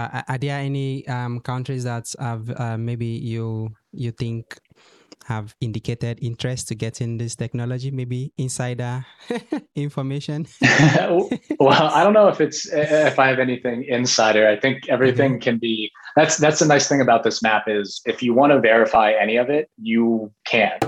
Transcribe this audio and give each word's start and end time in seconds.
Uh, 0.00 0.22
are 0.28 0.38
there 0.38 0.58
any 0.58 1.06
um, 1.08 1.40
countries 1.40 1.84
that 1.84 2.06
have 2.18 2.50
uh, 2.58 2.78
maybe 2.78 3.06
you 3.06 3.70
you 3.92 4.10
think 4.10 4.58
have 5.26 5.54
indicated 5.60 6.18
interest 6.22 6.68
to 6.68 6.74
get 6.74 7.00
in 7.00 7.18
this 7.18 7.36
technology? 7.36 7.90
Maybe 7.90 8.32
insider 8.38 9.04
information. 9.74 10.46
well, 11.60 11.90
I 11.94 12.02
don't 12.02 12.14
know 12.14 12.28
if 12.28 12.40
it's 12.40 12.66
if 12.72 13.18
I 13.18 13.28
have 13.28 13.38
anything 13.38 13.84
insider. 13.88 14.48
I 14.48 14.58
think 14.58 14.88
everything 14.88 15.32
mm-hmm. 15.32 15.40
can 15.40 15.58
be. 15.58 15.90
That's 16.16 16.38
that's 16.38 16.60
the 16.60 16.66
nice 16.66 16.88
thing 16.88 17.00
about 17.00 17.22
this 17.22 17.42
map 17.42 17.64
is 17.66 18.00
if 18.06 18.22
you 18.22 18.34
want 18.34 18.52
to 18.52 18.60
verify 18.60 19.12
any 19.12 19.36
of 19.36 19.50
it, 19.50 19.70
you 19.76 20.32
can. 20.44 20.78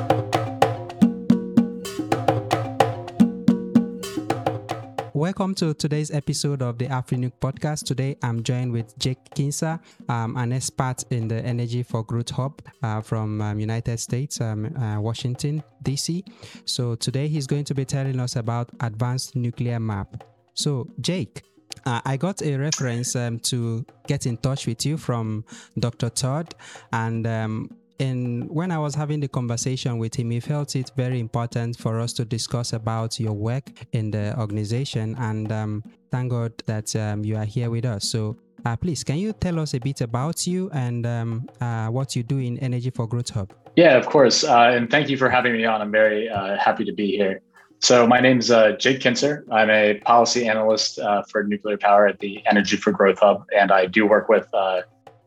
Welcome 5.23 5.55
to 5.55 5.73
today's 5.73 6.11
episode 6.11 6.63
of 6.63 6.79
the 6.79 6.89
AfriNuke 6.89 7.35
podcast. 7.41 7.85
Today 7.85 8.17
I'm 8.25 8.43
joined 8.43 8.73
with 8.73 8.99
Jake 8.99 9.23
Kincer, 9.37 9.79
um, 10.09 10.37
an 10.37 10.53
expert 10.53 11.05
in 11.11 11.29
the 11.29 11.37
Energy 11.37 11.85
for 11.85 12.03
Growth 12.03 12.31
Hub 12.31 12.61
uh, 12.83 13.01
from 13.01 13.41
um, 13.41 13.61
United 13.61 14.01
States, 14.01 14.41
um, 14.41 14.77
uh, 14.77 15.01
Washington, 15.01 15.63
D.C. 15.85 16.25
So 16.65 16.97
today 16.97 17.29
he's 17.29 17.47
going 17.47 17.63
to 17.67 17.73
be 17.73 17.85
telling 17.85 18.19
us 18.19 18.35
about 18.35 18.71
Advanced 18.81 19.37
Nuclear 19.37 19.79
Map. 19.79 20.25
So, 20.55 20.89
Jake, 21.01 21.43
uh, 21.87 22.01
I 22.05 22.17
got 22.17 22.43
a 22.43 22.57
reference 22.57 23.15
um, 23.15 23.39
to 23.51 23.87
get 24.09 24.27
in 24.27 24.39
touch 24.39 24.67
with 24.67 24.85
you 24.85 24.97
from 24.97 25.45
Dr. 25.79 26.11
Todd, 26.11 26.53
and 26.93 27.73
and 28.03 28.51
when 28.51 28.73
I 28.73 28.79
was 28.79 28.95
having 28.95 29.21
the 29.21 29.29
conversation 29.29 29.97
with 29.99 30.15
him, 30.17 30.31
he 30.31 30.41
felt 30.41 30.75
it 30.75 30.91
very 30.97 31.21
important 31.21 31.79
for 31.79 32.01
us 32.01 32.13
to 32.15 32.25
discuss 32.25 32.73
about 32.73 33.21
your 33.21 33.33
work 33.33 33.71
in 33.93 34.11
the 34.11 34.39
organization. 34.39 35.15
And 35.19 35.53
um, 35.53 35.85
thank 36.11 36.31
God 36.31 36.53
that 36.67 36.95
um, 36.97 37.25
you 37.25 37.37
are 37.37 37.45
here 37.45 37.71
with 37.71 37.85
us. 37.85 38.09
So, 38.09 38.37
uh, 38.65 38.77
please, 38.77 39.05
can 39.05 39.19
you 39.19 39.33
tell 39.33 39.59
us 39.61 39.75
a 39.75 39.79
bit 39.79 40.01
about 40.01 40.47
you 40.47 40.69
and 40.73 41.07
um, 41.07 41.49
uh, 41.61 41.89
what 41.89 42.17
you 42.17 42.23
do 42.25 42.39
in 42.39 42.59
Energy 42.59 42.91
for 42.91 43.07
Growth 43.07 43.31
Hub? 43.31 43.53
Yeah, 43.77 43.97
of 43.97 44.07
course. 44.07 44.43
Uh, 44.43 44.73
and 44.75 44.91
thank 44.91 45.09
you 45.09 45.17
for 45.17 45.31
having 45.31 45.53
me 45.53 45.65
on. 45.65 45.81
I'm 45.81 45.93
very 45.93 46.29
uh, 46.29 46.57
happy 46.59 46.85
to 46.85 46.93
be 46.93 47.17
here. 47.17 47.41
So, 47.81 48.07
my 48.07 48.21
name 48.21 48.39
is 48.39 48.51
uh, 48.51 48.73
Jake 48.73 49.01
Kincer. 49.01 49.45
I'm 49.51 49.71
a 49.71 49.95
policy 50.01 50.49
analyst 50.49 50.99
uh, 50.99 51.23
for 51.29 51.45
nuclear 51.45 51.79
power 51.79 52.07
at 52.09 52.19
the 52.19 52.43
Energy 52.47 52.77
for 52.77 52.91
Growth 52.91 53.21
Hub, 53.21 53.45
and 53.57 53.71
I 53.71 53.87
do 53.87 54.07
work 54.07 54.29
with 54.29 54.47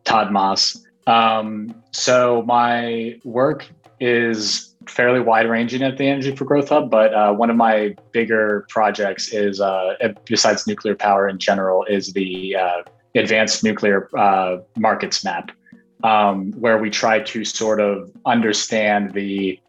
Todd 0.06 0.32
Moss 0.32 0.86
um, 1.08 1.74
so 1.92 2.44
my 2.46 3.20
work 3.24 3.68
is 4.00 4.76
fairly 4.88 5.20
wide 5.20 5.50
ranging 5.50 5.82
at 5.82 5.98
the 5.98 6.08
Energy 6.08 6.36
for 6.36 6.46
Growth 6.46 6.70
Hub, 6.70 6.90
but 6.90 7.14
uh, 7.14 7.34
one 7.34 7.50
of 7.50 7.56
my 7.56 7.96
bigger 8.12 8.66
projects 8.70 9.34
is, 9.34 9.60
uh, 9.62 9.96
besides 10.26 10.68
nuclear 10.68 10.96
power 10.96 11.28
in 11.28 11.40
general, 11.40 11.84
is 11.86 12.14
the 12.14 12.56
uh, 12.56 12.82
Advanced 13.16 13.64
Nuclear 13.64 14.10
uh, 14.18 14.58
Markets 14.78 15.24
Map, 15.24 15.52
um, 16.04 16.52
where 16.54 16.78
we 16.78 16.90
try 16.90 17.20
to 17.20 17.46
sort 17.46 17.80
of 17.80 18.12
understand 18.26 19.14
the 19.14 19.60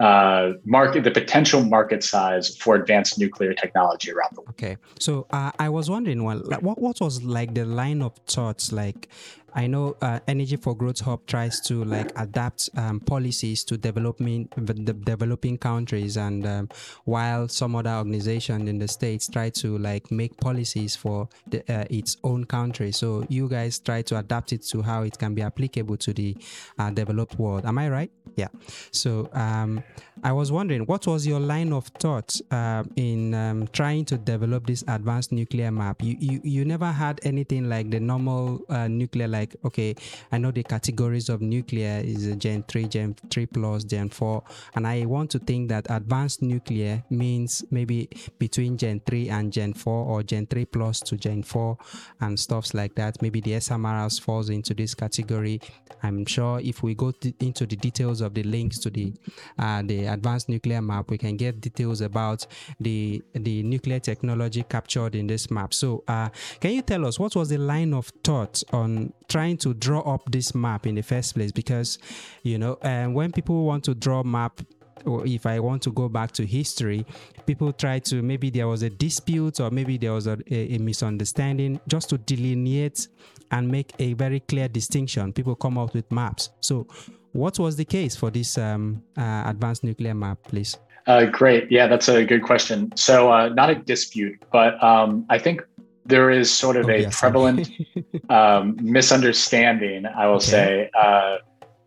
uh, 0.00 0.54
market, 0.64 1.04
the 1.04 1.10
potential 1.10 1.62
market 1.62 2.02
size 2.02 2.56
for 2.56 2.74
advanced 2.74 3.16
nuclear 3.16 3.54
technology 3.54 4.10
around 4.10 4.30
the 4.34 4.40
world. 4.40 4.50
Okay, 4.50 4.76
so 4.98 5.26
uh, 5.30 5.52
I 5.58 5.68
was 5.68 5.88
wondering, 5.88 6.24
well, 6.24 6.42
what 6.60 6.78
what 6.78 7.00
was 7.00 7.22
like 7.22 7.54
the 7.54 7.64
line 7.64 8.02
of 8.02 8.16
thoughts 8.26 8.72
like 8.72 9.08
I 9.54 9.66
know 9.66 9.96
uh, 10.02 10.20
Energy 10.26 10.56
for 10.56 10.74
Growth 10.76 11.00
Hub 11.00 11.26
tries 11.26 11.60
to 11.62 11.84
like 11.84 12.10
adapt 12.16 12.70
um, 12.76 13.00
policies 13.00 13.64
to 13.64 13.76
developing 13.76 14.48
the 14.56 14.74
developing 14.74 15.58
countries, 15.58 16.16
and 16.16 16.44
um, 16.46 16.68
while 17.04 17.48
some 17.48 17.76
other 17.76 17.90
organization 17.90 18.66
in 18.68 18.78
the 18.78 18.88
states 18.88 19.28
try 19.28 19.50
to 19.50 19.78
like 19.78 20.10
make 20.10 20.36
policies 20.38 20.96
for 20.96 21.28
the, 21.46 21.60
uh, 21.72 21.84
its 21.88 22.16
own 22.24 22.44
country. 22.44 22.90
So 22.90 23.24
you 23.28 23.48
guys 23.48 23.78
try 23.78 24.02
to 24.02 24.18
adapt 24.18 24.52
it 24.52 24.62
to 24.70 24.82
how 24.82 25.02
it 25.02 25.18
can 25.18 25.34
be 25.34 25.42
applicable 25.42 25.96
to 25.98 26.12
the 26.12 26.36
uh, 26.78 26.90
developed 26.90 27.38
world. 27.38 27.64
Am 27.64 27.78
I 27.78 27.88
right? 27.88 28.10
Yeah. 28.36 28.48
So 28.90 29.28
um, 29.32 29.82
I 30.22 30.32
was 30.32 30.50
wondering, 30.50 30.82
what 30.86 31.06
was 31.06 31.26
your 31.26 31.40
line 31.40 31.72
of 31.72 31.86
thought 31.86 32.40
uh, 32.50 32.84
in 32.96 33.34
um, 33.34 33.68
trying 33.68 34.04
to 34.06 34.18
develop 34.18 34.66
this 34.66 34.82
advanced 34.88 35.32
nuclear 35.32 35.70
map? 35.70 36.02
You 36.02 36.16
you, 36.18 36.40
you 36.42 36.64
never 36.64 36.90
had 36.90 37.20
anything 37.22 37.68
like 37.68 37.90
the 37.90 38.00
normal 38.00 38.60
uh, 38.68 38.88
nuclear 38.88 39.28
like 39.28 39.54
okay 39.64 39.94
i 40.32 40.38
know 40.38 40.50
the 40.50 40.62
categories 40.62 41.28
of 41.28 41.40
nuclear 41.40 42.00
is 42.04 42.34
gen 42.36 42.62
3 42.64 42.88
gen 42.88 43.14
3 43.30 43.46
plus 43.46 43.84
gen 43.84 44.08
4 44.08 44.42
and 44.74 44.86
i 44.86 45.04
want 45.04 45.30
to 45.30 45.38
think 45.38 45.68
that 45.68 45.86
advanced 45.90 46.42
nuclear 46.42 47.02
means 47.10 47.64
maybe 47.70 48.08
between 48.38 48.76
gen 48.76 49.00
3 49.06 49.28
and 49.28 49.52
gen 49.52 49.74
4 49.74 49.92
or 49.92 50.22
gen 50.22 50.46
3 50.46 50.64
plus 50.66 51.00
to 51.00 51.16
gen 51.16 51.42
4 51.42 51.76
and 52.20 52.38
stuffs 52.38 52.74
like 52.74 52.94
that 52.94 53.20
maybe 53.22 53.40
the 53.40 53.52
smrs 53.52 54.20
falls 54.20 54.48
into 54.48 54.74
this 54.74 54.94
category 54.94 55.60
i'm 56.02 56.24
sure 56.26 56.60
if 56.60 56.82
we 56.82 56.94
go 56.94 57.12
into 57.40 57.66
the 57.66 57.76
details 57.76 58.20
of 58.24 58.34
the 58.34 58.42
links 58.42 58.78
to 58.78 58.90
the 58.90 59.12
uh, 59.58 59.82
the 59.82 60.06
advanced 60.06 60.48
nuclear 60.48 60.82
map 60.82 61.10
we 61.10 61.18
can 61.18 61.36
get 61.36 61.60
details 61.60 62.00
about 62.00 62.46
the 62.80 63.22
the 63.34 63.62
nuclear 63.62 64.00
technology 64.00 64.64
captured 64.68 65.14
in 65.14 65.26
this 65.26 65.50
map 65.50 65.72
so 65.72 66.02
uh, 66.08 66.28
can 66.60 66.72
you 66.72 66.82
tell 66.82 67.06
us 67.06 67.18
what 67.18 67.36
was 67.36 67.48
the 67.48 67.58
line 67.58 67.94
of 67.94 68.10
thought 68.24 68.62
on 68.72 69.12
trying 69.28 69.56
to 69.56 69.74
draw 69.74 70.00
up 70.00 70.22
this 70.30 70.54
map 70.54 70.86
in 70.86 70.94
the 70.94 71.02
first 71.02 71.34
place 71.34 71.52
because 71.52 71.98
you 72.42 72.58
know 72.58 72.78
and 72.82 73.14
when 73.14 73.30
people 73.30 73.64
want 73.64 73.84
to 73.84 73.94
draw 73.94 74.22
map 74.22 74.60
or 75.06 75.26
if 75.26 75.46
I 75.46 75.60
want 75.60 75.82
to 75.82 75.92
go 75.92 76.08
back 76.08 76.32
to 76.32 76.46
history, 76.46 77.04
people 77.46 77.72
try 77.72 77.98
to 78.00 78.22
maybe 78.22 78.50
there 78.50 78.68
was 78.68 78.82
a 78.82 78.90
dispute 78.90 79.60
or 79.60 79.70
maybe 79.70 79.98
there 79.98 80.12
was 80.12 80.26
a, 80.26 80.38
a, 80.50 80.74
a, 80.74 80.78
misunderstanding 80.78 81.80
just 81.88 82.08
to 82.10 82.18
delineate 82.18 83.08
and 83.50 83.68
make 83.68 83.92
a 83.98 84.14
very 84.14 84.40
clear 84.40 84.68
distinction. 84.68 85.32
People 85.32 85.54
come 85.54 85.78
out 85.78 85.94
with 85.94 86.10
maps. 86.10 86.50
So, 86.60 86.86
what 87.34 87.58
was 87.58 87.76
the 87.76 87.84
case 87.84 88.16
for 88.16 88.30
this 88.30 88.56
um, 88.56 89.02
uh, 89.18 89.42
advanced 89.46 89.84
nuclear 89.84 90.14
map, 90.14 90.38
please? 90.44 90.78
Uh, 91.06 91.26
great. 91.26 91.70
Yeah, 91.70 91.86
that's 91.86 92.08
a 92.08 92.24
good 92.24 92.42
question. 92.42 92.90
So, 92.96 93.30
uh, 93.30 93.48
not 93.48 93.68
a 93.70 93.74
dispute, 93.74 94.42
but 94.52 94.82
um, 94.82 95.26
I 95.28 95.38
think 95.38 95.60
there 96.06 96.30
is 96.30 96.50
sort 96.50 96.76
of 96.76 96.86
oh, 96.86 96.92
a 96.92 97.00
yes. 97.00 97.20
prevalent 97.20 97.68
um, 98.30 98.76
misunderstanding, 98.80 100.06
I 100.06 100.26
will 100.26 100.36
okay. 100.36 100.46
say, 100.46 100.90
uh, 100.98 101.38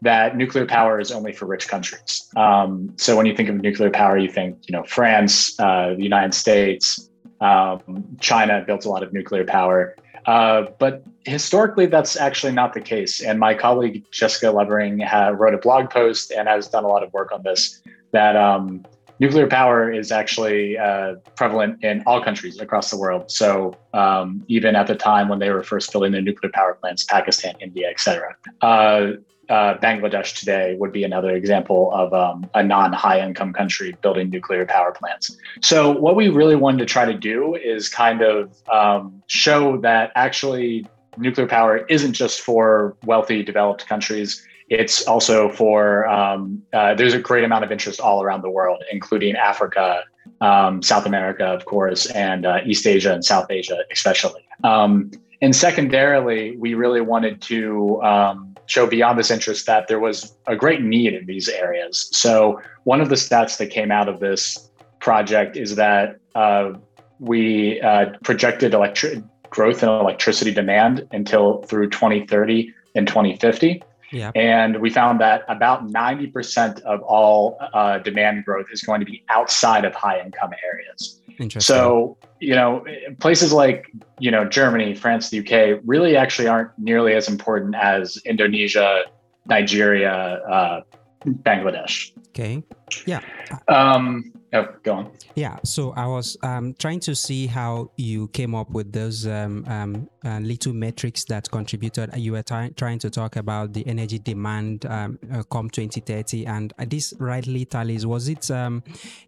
that 0.01 0.35
nuclear 0.35 0.65
power 0.65 0.99
is 0.99 1.11
only 1.11 1.31
for 1.31 1.45
rich 1.45 1.67
countries. 1.67 2.29
Um, 2.35 2.93
so 2.97 3.15
when 3.15 3.25
you 3.25 3.35
think 3.35 3.49
of 3.49 3.55
nuclear 3.55 3.89
power, 3.89 4.17
you 4.17 4.29
think, 4.29 4.57
you 4.67 4.73
know, 4.73 4.83
France, 4.83 5.59
uh, 5.59 5.93
the 5.95 6.03
United 6.03 6.33
States, 6.33 7.09
um, 7.41 8.05
China 8.19 8.63
built 8.65 8.85
a 8.85 8.89
lot 8.89 9.01
of 9.01 9.13
nuclear 9.13 9.45
power. 9.45 9.95
Uh, 10.27 10.65
but 10.77 11.03
historically, 11.23 11.85
that's 11.85 12.17
actually 12.17 12.51
not 12.51 12.73
the 12.73 12.81
case. 12.81 13.21
And 13.21 13.39
my 13.39 13.53
colleague 13.53 14.03
Jessica 14.11 14.51
Lovering 14.51 15.01
wrote 15.33 15.53
a 15.53 15.57
blog 15.57 15.89
post 15.89 16.31
and 16.31 16.47
has 16.47 16.67
done 16.67 16.83
a 16.83 16.87
lot 16.87 17.01
of 17.01 17.11
work 17.13 17.31
on 17.31 17.43
this. 17.43 17.81
That 18.11 18.35
um, 18.35 18.85
nuclear 19.19 19.47
power 19.47 19.91
is 19.91 20.11
actually 20.11 20.77
uh, 20.77 21.15
prevalent 21.35 21.83
in 21.83 22.03
all 22.05 22.23
countries 22.23 22.59
across 22.59 22.91
the 22.91 22.97
world. 22.97 23.31
So 23.31 23.75
um, 23.93 24.43
even 24.47 24.75
at 24.75 24.87
the 24.87 24.95
time 24.95 25.29
when 25.29 25.39
they 25.39 25.49
were 25.49 25.63
first 25.63 25.91
building 25.91 26.11
their 26.11 26.21
nuclear 26.21 26.51
power 26.53 26.75
plants, 26.75 27.03
Pakistan, 27.03 27.55
India, 27.59 27.89
etc. 27.89 28.35
Uh, 28.61 29.13
uh, 29.49 29.77
Bangladesh 29.77 30.37
today 30.37 30.75
would 30.77 30.91
be 30.91 31.03
another 31.03 31.31
example 31.31 31.89
of 31.93 32.13
um, 32.13 32.49
a 32.53 32.61
non-high 32.61 33.25
income 33.25 33.53
country 33.53 33.95
building 34.01 34.29
nuclear 34.29 34.65
power 34.65 34.91
plants. 34.91 35.35
So 35.61 35.91
what 35.91 36.15
we 36.15 36.27
really 36.27 36.55
wanted 36.55 36.79
to 36.79 36.85
try 36.85 37.05
to 37.05 37.13
do 37.13 37.55
is 37.55 37.87
kind 37.87 38.21
of 38.21 38.53
um, 38.69 39.23
show 39.27 39.77
that 39.77 40.11
actually 40.15 40.85
nuclear 41.17 41.47
power 41.47 41.77
isn't 41.89 42.13
just 42.13 42.41
for 42.41 42.95
wealthy 43.05 43.41
developed 43.41 43.87
countries 43.87 44.45
it's 44.69 45.07
also 45.07 45.49
for 45.49 46.07
um, 46.07 46.61
uh, 46.73 46.93
there's 46.93 47.13
a 47.13 47.19
great 47.19 47.43
amount 47.43 47.63
of 47.63 47.71
interest 47.71 47.99
all 47.99 48.21
around 48.21 48.41
the 48.41 48.49
world, 48.49 48.83
including 48.91 49.35
Africa, 49.35 50.03
um, 50.41 50.81
South 50.81 51.05
America, 51.05 51.45
of 51.45 51.65
course, 51.65 52.05
and 52.07 52.45
uh, 52.45 52.59
East 52.65 52.85
Asia 52.85 53.13
and 53.13 53.23
South 53.23 53.49
Asia, 53.49 53.79
especially. 53.91 54.41
Um, 54.63 55.11
and 55.41 55.55
secondarily, 55.55 56.57
we 56.57 56.73
really 56.73 57.01
wanted 57.01 57.41
to 57.43 58.01
um, 58.01 58.55
show 58.65 58.87
beyond 58.87 59.17
this 59.17 59.31
interest 59.31 59.65
that 59.67 59.87
there 59.87 59.99
was 59.99 60.35
a 60.47 60.55
great 60.55 60.81
need 60.81 61.13
in 61.13 61.25
these 61.25 61.47
areas. 61.47 62.09
So 62.11 62.61
one 62.83 62.99
of 62.99 63.09
the 63.09 63.15
stats 63.15 63.57
that 63.57 63.67
came 63.67 63.91
out 63.91 64.09
of 64.09 64.19
this 64.19 64.69
project 64.99 65.55
is 65.55 65.75
that 65.75 66.17
uh, 66.35 66.73
we 67.19 67.79
uh, 67.81 68.07
projected 68.23 68.73
electric 68.73 69.23
growth 69.49 69.81
in 69.81 69.89
electricity 69.89 70.51
demand 70.53 71.07
until 71.11 71.61
through 71.63 71.89
2030 71.89 72.73
and 72.95 73.07
2050. 73.07 73.81
Yeah. 74.11 74.31
And 74.35 74.79
we 74.79 74.89
found 74.89 75.19
that 75.21 75.43
about 75.47 75.87
90% 75.87 76.81
of 76.81 77.01
all 77.01 77.57
uh, 77.73 77.99
demand 77.99 78.45
growth 78.45 78.67
is 78.71 78.81
going 78.81 78.99
to 78.99 79.05
be 79.05 79.23
outside 79.29 79.85
of 79.85 79.93
high 79.93 80.21
income 80.21 80.51
areas. 80.63 81.21
Interesting. 81.39 81.61
So, 81.61 82.17
you 82.39 82.55
know, 82.55 82.85
places 83.19 83.53
like, 83.53 83.91
you 84.19 84.31
know, 84.31 84.45
Germany, 84.45 84.95
France, 84.95 85.29
the 85.29 85.39
UK 85.39 85.81
really 85.85 86.15
actually 86.15 86.47
aren't 86.47 86.71
nearly 86.77 87.13
as 87.13 87.27
important 87.27 87.75
as 87.75 88.17
Indonesia, 88.25 89.03
Nigeria, 89.45 90.11
uh, 90.11 90.81
Bangladesh. 91.25 92.11
Okay. 92.29 92.63
Yeah. 93.05 93.21
Um, 93.67 94.31
Oh, 94.53 94.65
go 94.81 94.93
on. 94.93 95.11
Yeah, 95.35 95.57
so 95.65 95.91
I 95.91 96.07
was 96.07 96.37
um, 96.41 96.73
trying 96.79 97.01
to 97.01 97.15
see 97.15 97.47
how 97.47 97.91
you 97.97 98.29
came 98.29 98.55
up 98.55 98.69
with 98.69 98.93
those 98.93 99.27
um, 99.27 99.65
um, 99.67 100.09
uh, 100.23 100.39
little 100.39 100.73
metrics 100.73 101.25
that 101.25 101.51
contributed. 101.51 102.15
You 102.15 102.31
were 102.31 102.43
t- 102.43 102.69
trying 102.77 102.99
to 102.99 103.09
talk 103.09 103.35
about 103.35 103.73
the 103.73 103.85
energy 103.85 104.19
demand 104.19 104.85
um, 104.85 105.19
uh, 105.33 105.43
come 105.43 105.69
2030, 105.69 106.45
and 106.45 106.73
this 106.87 107.13
rightly 107.19 107.65
tallies. 107.65 108.05
Was 108.05 108.29
it 108.29 108.49
um, 108.49 108.83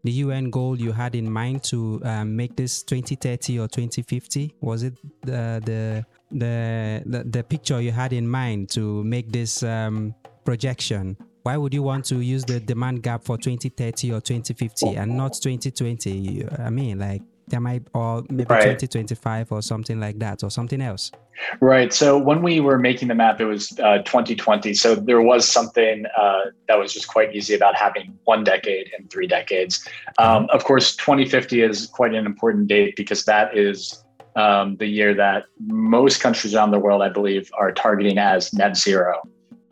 the 0.06 0.12
UN 0.12 0.50
goal 0.52 0.80
you 0.80 0.94
had 0.94 1.16
in 1.16 1.30
mind 1.30 1.64
to 1.66 2.02
um, 2.06 2.38
make 2.38 2.56
this 2.56 2.82
2030 2.84 3.60
or 3.60 3.68
2050? 3.68 4.56
Was 4.62 4.84
it 4.84 4.94
the 5.22 5.62
the 5.66 6.06
the 6.32 7.04
the, 7.06 7.24
the 7.26 7.44
picture 7.44 7.82
you 7.82 7.92
had 7.92 8.14
in 8.14 8.28
mind 8.28 8.70
to 8.70 9.04
make 9.04 9.34
this 9.34 9.66
projection? 10.46 11.18
Why 11.50 11.58
would 11.58 11.74
you 11.74 11.82
want 11.82 12.06
to 12.06 12.20
use 12.20 12.44
the 12.46 12.60
demand 12.60 13.02
gap 13.02 13.24
for 13.24 13.36
2030 13.36 14.12
or 14.12 14.22
2050 14.22 14.96
and 14.98 15.18
not 15.18 15.34
2020 15.34 16.46
i 16.60 16.70
mean 16.70 17.00
like 17.00 17.24
there 17.48 17.60
might 17.60 17.82
or 17.96 18.24
maybe 18.30 18.46
right. 18.48 18.78
2025 18.78 19.52
or 19.52 19.64
something 19.64 20.00
like 20.00 20.20
that 20.20 20.44
or 20.44 20.52
something 20.52 20.82
else. 20.82 21.12
Right. 21.62 21.92
So 21.92 22.16
when 22.16 22.44
we 22.44 22.60
were 22.60 22.78
making 22.78 23.08
the 23.08 23.16
map 23.16 23.42
it 23.42 23.46
was 23.46 23.72
uh, 23.80 24.04
2020 24.04 24.76
so 24.76 24.94
there 24.94 25.24
was 25.24 25.50
something 25.50 26.06
uh, 26.16 26.42
that 26.68 26.78
was 26.78 26.94
just 26.94 27.08
quite 27.08 27.36
easy 27.36 27.56
about 27.56 27.76
having 27.76 28.16
one 28.26 28.44
decade 28.44 28.92
and 28.96 29.10
three 29.10 29.26
decades. 29.26 29.84
Um, 30.20 30.48
of 30.54 30.64
course 30.64 30.96
2050 30.96 31.64
is 31.64 31.88
quite 31.88 32.14
an 32.14 32.28
important 32.28 32.68
date 32.68 32.96
because 32.96 33.26
that 33.26 33.58
is 33.58 34.04
um, 34.36 34.76
the 34.78 34.86
year 34.86 35.16
that 35.16 35.46
most 35.58 36.22
countries 36.22 36.54
around 36.54 36.70
the 36.70 36.80
world 36.80 37.02
i 37.02 37.10
believe 37.10 37.50
are 37.58 37.72
targeting 37.72 38.20
as 38.20 38.54
net 38.54 38.78
zero 38.78 39.20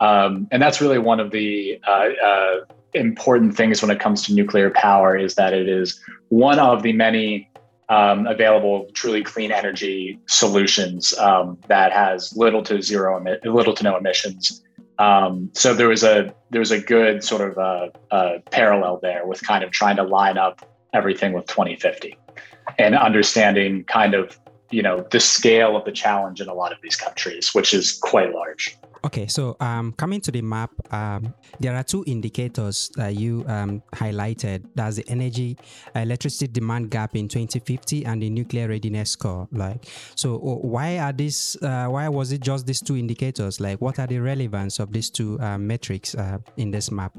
um, 0.00 0.48
and 0.50 0.62
that's 0.62 0.80
really 0.80 0.98
one 0.98 1.20
of 1.20 1.30
the 1.30 1.80
uh, 1.86 2.08
uh, 2.24 2.60
important 2.94 3.56
things 3.56 3.82
when 3.82 3.90
it 3.90 4.00
comes 4.00 4.22
to 4.24 4.34
nuclear 4.34 4.70
power 4.70 5.16
is 5.16 5.34
that 5.34 5.52
it 5.52 5.68
is 5.68 6.00
one 6.28 6.58
of 6.58 6.82
the 6.82 6.92
many 6.92 7.50
um, 7.88 8.26
available 8.26 8.86
truly 8.92 9.22
clean 9.22 9.50
energy 9.50 10.18
solutions 10.26 11.16
um, 11.18 11.58
that 11.68 11.92
has 11.92 12.36
little 12.36 12.62
to 12.62 12.82
zero 12.82 13.22
little 13.44 13.74
to 13.74 13.82
no 13.82 13.96
emissions. 13.96 14.62
Um, 14.98 15.50
so 15.54 15.74
there 15.74 15.88
was 15.88 16.02
a 16.02 16.34
there 16.50 16.60
was 16.60 16.70
a 16.70 16.80
good 16.80 17.22
sort 17.22 17.50
of 17.50 17.56
a, 17.56 17.60
uh, 17.60 17.88
a 18.10 18.14
uh, 18.14 18.38
parallel 18.50 18.98
there 19.00 19.26
with 19.26 19.42
kind 19.42 19.62
of 19.62 19.70
trying 19.70 19.96
to 19.96 20.02
line 20.02 20.38
up 20.38 20.68
everything 20.92 21.32
with 21.32 21.46
2050 21.46 22.16
and 22.78 22.94
understanding 22.94 23.84
kind 23.84 24.14
of 24.14 24.38
you 24.70 24.82
know 24.82 25.06
the 25.10 25.20
scale 25.20 25.76
of 25.76 25.84
the 25.84 25.92
challenge 25.92 26.40
in 26.40 26.48
a 26.48 26.54
lot 26.54 26.72
of 26.72 26.78
these 26.82 26.96
countries, 26.96 27.54
which 27.54 27.72
is 27.74 27.92
quite 27.92 28.32
large. 28.32 28.76
Okay, 29.04 29.26
so 29.28 29.56
um, 29.60 29.92
coming 29.92 30.20
to 30.22 30.32
the 30.32 30.42
map, 30.42 30.70
um, 30.92 31.32
there 31.60 31.74
are 31.76 31.84
two 31.84 32.02
indicators 32.06 32.90
that 32.96 33.14
you 33.14 33.44
um, 33.46 33.80
highlighted. 33.94 34.64
That's 34.74 34.96
the 34.96 35.04
energy, 35.08 35.56
uh, 35.94 36.00
electricity 36.00 36.48
demand 36.48 36.90
gap 36.90 37.14
in 37.14 37.28
2050 37.28 38.04
and 38.04 38.20
the 38.20 38.28
nuclear 38.28 38.68
readiness 38.68 39.10
score. 39.10 39.46
Like, 39.52 39.86
so 40.16 40.38
why 40.38 40.98
are 40.98 41.12
these? 41.12 41.56
Uh, 41.62 41.86
why 41.86 42.08
was 42.08 42.32
it 42.32 42.40
just 42.40 42.66
these 42.66 42.80
two 42.80 42.96
indicators? 42.96 43.60
Like, 43.60 43.80
what 43.80 43.98
are 43.98 44.06
the 44.06 44.18
relevance 44.18 44.78
of 44.80 44.92
these 44.92 45.10
two 45.10 45.38
uh, 45.40 45.58
metrics 45.58 46.14
uh, 46.14 46.38
in 46.56 46.70
this 46.70 46.90
map? 46.90 47.16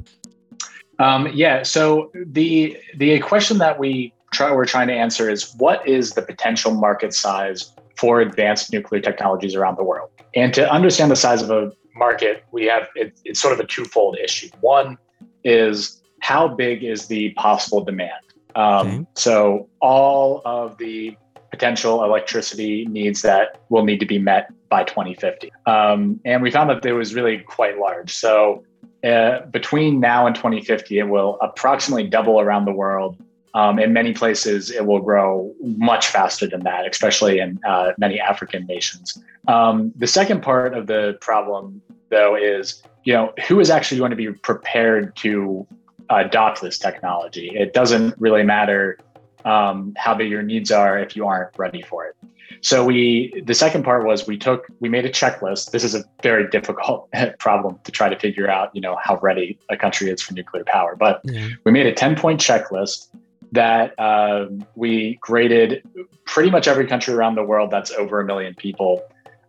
Um, 1.00 1.30
yeah. 1.34 1.64
So 1.64 2.12
the 2.14 2.78
the 2.98 3.20
question 3.20 3.58
that 3.60 3.80
we 3.80 4.14
try 4.32 4.52
we're 4.52 4.66
trying 4.66 4.88
to 4.88 4.94
answer 4.94 5.30
is 5.30 5.54
what 5.58 5.88
is 5.88 6.14
the 6.14 6.22
potential 6.22 6.74
market 6.74 7.14
size 7.14 7.74
for 7.96 8.22
advanced 8.22 8.72
nuclear 8.72 9.02
technologies 9.02 9.56
around 9.56 9.78
the 9.78 9.84
world. 9.84 10.10
And 10.36 10.54
to 10.54 10.72
understand 10.72 11.12
the 11.12 11.16
size 11.16 11.42
of 11.42 11.52
a 11.52 11.72
market, 11.96 12.46
we 12.52 12.66
have 12.66 12.88
it, 12.96 13.20
it's 13.26 13.42
sort 13.42 13.54
of 13.54 13.60
a 13.60 13.66
twofold 13.66 14.18
issue. 14.18 14.50
One 14.62 14.98
is 15.44 16.02
how 16.22 16.48
big 16.48 16.84
is 16.84 17.08
the 17.08 17.32
possible 17.32 17.84
demand? 17.84 18.12
Um, 18.56 18.88
okay. 18.88 19.06
So 19.16 19.70
all 19.82 20.42
of 20.46 20.78
the 20.78 21.18
potential 21.52 22.04
electricity 22.04 22.86
needs 22.86 23.22
that 23.24 23.60
will 23.70 23.84
need 23.84 24.00
to 24.00 24.06
be 24.06 24.20
met 24.20 24.50
by 24.70 24.84
2050. 24.84 25.52
Um, 25.66 26.20
and 26.26 26.42
we 26.42 26.52
found 26.52 26.70
that 26.70 26.86
it 26.86 26.94
was 26.94 27.14
really 27.14 27.40
quite 27.40 27.80
large. 27.80 28.14
So 28.14 28.64
uh, 29.04 29.42
between 29.48 30.00
now 30.00 30.28
and 30.28 30.36
2050, 30.36 31.00
it 31.00 31.04
will 31.04 31.38
approximately 31.42 32.08
double 32.08 32.40
around 32.40 32.66
the 32.66 32.72
world 32.72 33.18
um, 33.54 33.80
in 33.80 33.94
many 33.94 34.14
places, 34.14 34.70
it 34.70 34.86
will 34.86 35.00
grow 35.00 35.54
much 35.62 36.08
faster 36.08 36.48
than 36.48 36.62
that, 36.62 36.88
especially 36.88 37.40
in 37.40 37.60
uh, 37.68 37.92
many 37.98 38.20
African 38.20 38.66
nations. 38.66 39.22
Um, 39.48 39.92
the 39.96 40.08
second 40.08 40.42
part 40.42 40.76
of 40.76 40.88
the 40.88 41.18
problem, 41.22 41.82
though, 42.10 42.36
is 42.36 42.84
you 43.04 43.14
know 43.14 43.34
who 43.48 43.60
is 43.60 43.70
actually 43.70 43.98
going 43.98 44.12
to 44.12 44.18
be 44.18 44.32
prepared 44.32 45.16
to 45.18 45.66
adopt 46.10 46.62
this 46.62 46.78
technology. 46.78 47.52
It 47.56 47.74
doesn't 47.74 48.16
really 48.20 48.44
matter 48.44 48.98
um, 49.46 49.94
how 49.98 50.16
big 50.16 50.30
your 50.30 50.44
needs 50.44 50.72
are 50.72 51.00
if 51.00 51.16
you 51.16 51.26
aren't 51.26 51.58
ready 51.58 51.82
for 51.82 52.06
it. 52.06 52.16
So 52.62 52.84
we 52.84 53.42
the 53.46 53.54
second 53.54 53.84
part 53.84 54.06
was 54.06 54.28
we 54.28 54.38
took 54.38 54.68
we 54.80 54.90
made 54.90 55.06
a 55.06 55.10
checklist. 55.10 55.72
This 55.72 55.84
is 55.84 55.96
a 55.96 56.04
very 56.22 56.48
difficult 56.50 57.10
problem 57.40 57.80
to 57.84 57.92
try 57.92 58.10
to 58.10 58.20
figure 58.20 58.50
out, 58.50 58.76
you 58.76 58.82
know, 58.82 58.98
how 59.02 59.18
ready 59.20 59.58
a 59.70 59.78
country 59.78 60.10
is 60.10 60.22
for 60.22 60.34
nuclear 60.34 60.66
power. 60.66 60.96
But 60.96 61.22
yeah. 61.24 61.48
we 61.64 61.72
made 61.72 61.86
a 61.86 61.94
10 61.94 62.16
point 62.16 62.40
checklist 62.42 63.08
that 63.52 64.00
um, 64.00 64.66
we 64.76 65.18
graded 65.22 65.84
pretty 66.26 66.50
much 66.50 66.68
every 66.68 66.88
country 66.88 67.14
around 67.14 67.36
the 67.36 67.44
world 67.44 67.72
that's 67.72 67.92
over 67.92 68.20
a 68.20 68.26
million 68.26 68.54
people 68.56 69.04